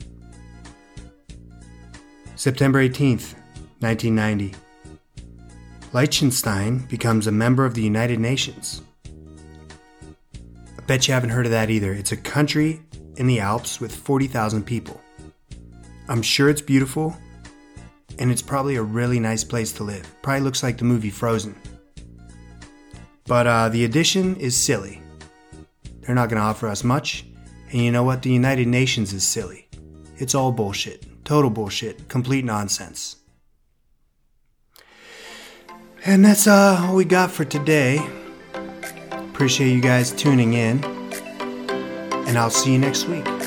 September 2.36 2.86
18th, 2.86 3.34
1990. 3.80 4.54
Liechtenstein 5.92 6.78
becomes 6.88 7.26
a 7.26 7.32
member 7.32 7.64
of 7.64 7.74
the 7.74 7.82
United 7.82 8.20
Nations. 8.20 8.82
Bet 10.88 11.06
you 11.06 11.12
haven't 11.12 11.28
heard 11.28 11.44
of 11.44 11.52
that 11.52 11.68
either. 11.68 11.92
It's 11.92 12.12
a 12.12 12.16
country 12.16 12.80
in 13.16 13.26
the 13.26 13.40
Alps 13.40 13.78
with 13.78 13.94
40,000 13.94 14.64
people. 14.64 14.98
I'm 16.08 16.22
sure 16.22 16.48
it's 16.48 16.62
beautiful, 16.62 17.14
and 18.18 18.30
it's 18.30 18.40
probably 18.40 18.76
a 18.76 18.82
really 18.82 19.20
nice 19.20 19.44
place 19.44 19.70
to 19.74 19.84
live. 19.84 20.10
Probably 20.22 20.40
looks 20.40 20.62
like 20.62 20.78
the 20.78 20.86
movie 20.86 21.10
Frozen. 21.10 21.54
But 23.26 23.46
uh, 23.46 23.68
the 23.68 23.84
addition 23.84 24.36
is 24.36 24.56
silly. 24.56 25.02
They're 26.00 26.14
not 26.14 26.30
going 26.30 26.40
to 26.40 26.46
offer 26.48 26.66
us 26.66 26.82
much, 26.82 27.26
and 27.70 27.82
you 27.82 27.92
know 27.92 28.02
what? 28.02 28.22
The 28.22 28.30
United 28.30 28.66
Nations 28.66 29.12
is 29.12 29.24
silly. 29.24 29.68
It's 30.16 30.34
all 30.34 30.52
bullshit. 30.52 31.04
Total 31.22 31.50
bullshit. 31.50 32.08
Complete 32.08 32.46
nonsense. 32.46 33.16
And 36.06 36.24
that's 36.24 36.46
uh, 36.46 36.78
all 36.80 36.96
we 36.96 37.04
got 37.04 37.30
for 37.30 37.44
today. 37.44 37.98
Appreciate 39.38 39.72
you 39.72 39.80
guys 39.80 40.10
tuning 40.10 40.54
in, 40.54 40.82
and 42.26 42.36
I'll 42.36 42.50
see 42.50 42.72
you 42.72 42.78
next 42.80 43.04
week. 43.04 43.37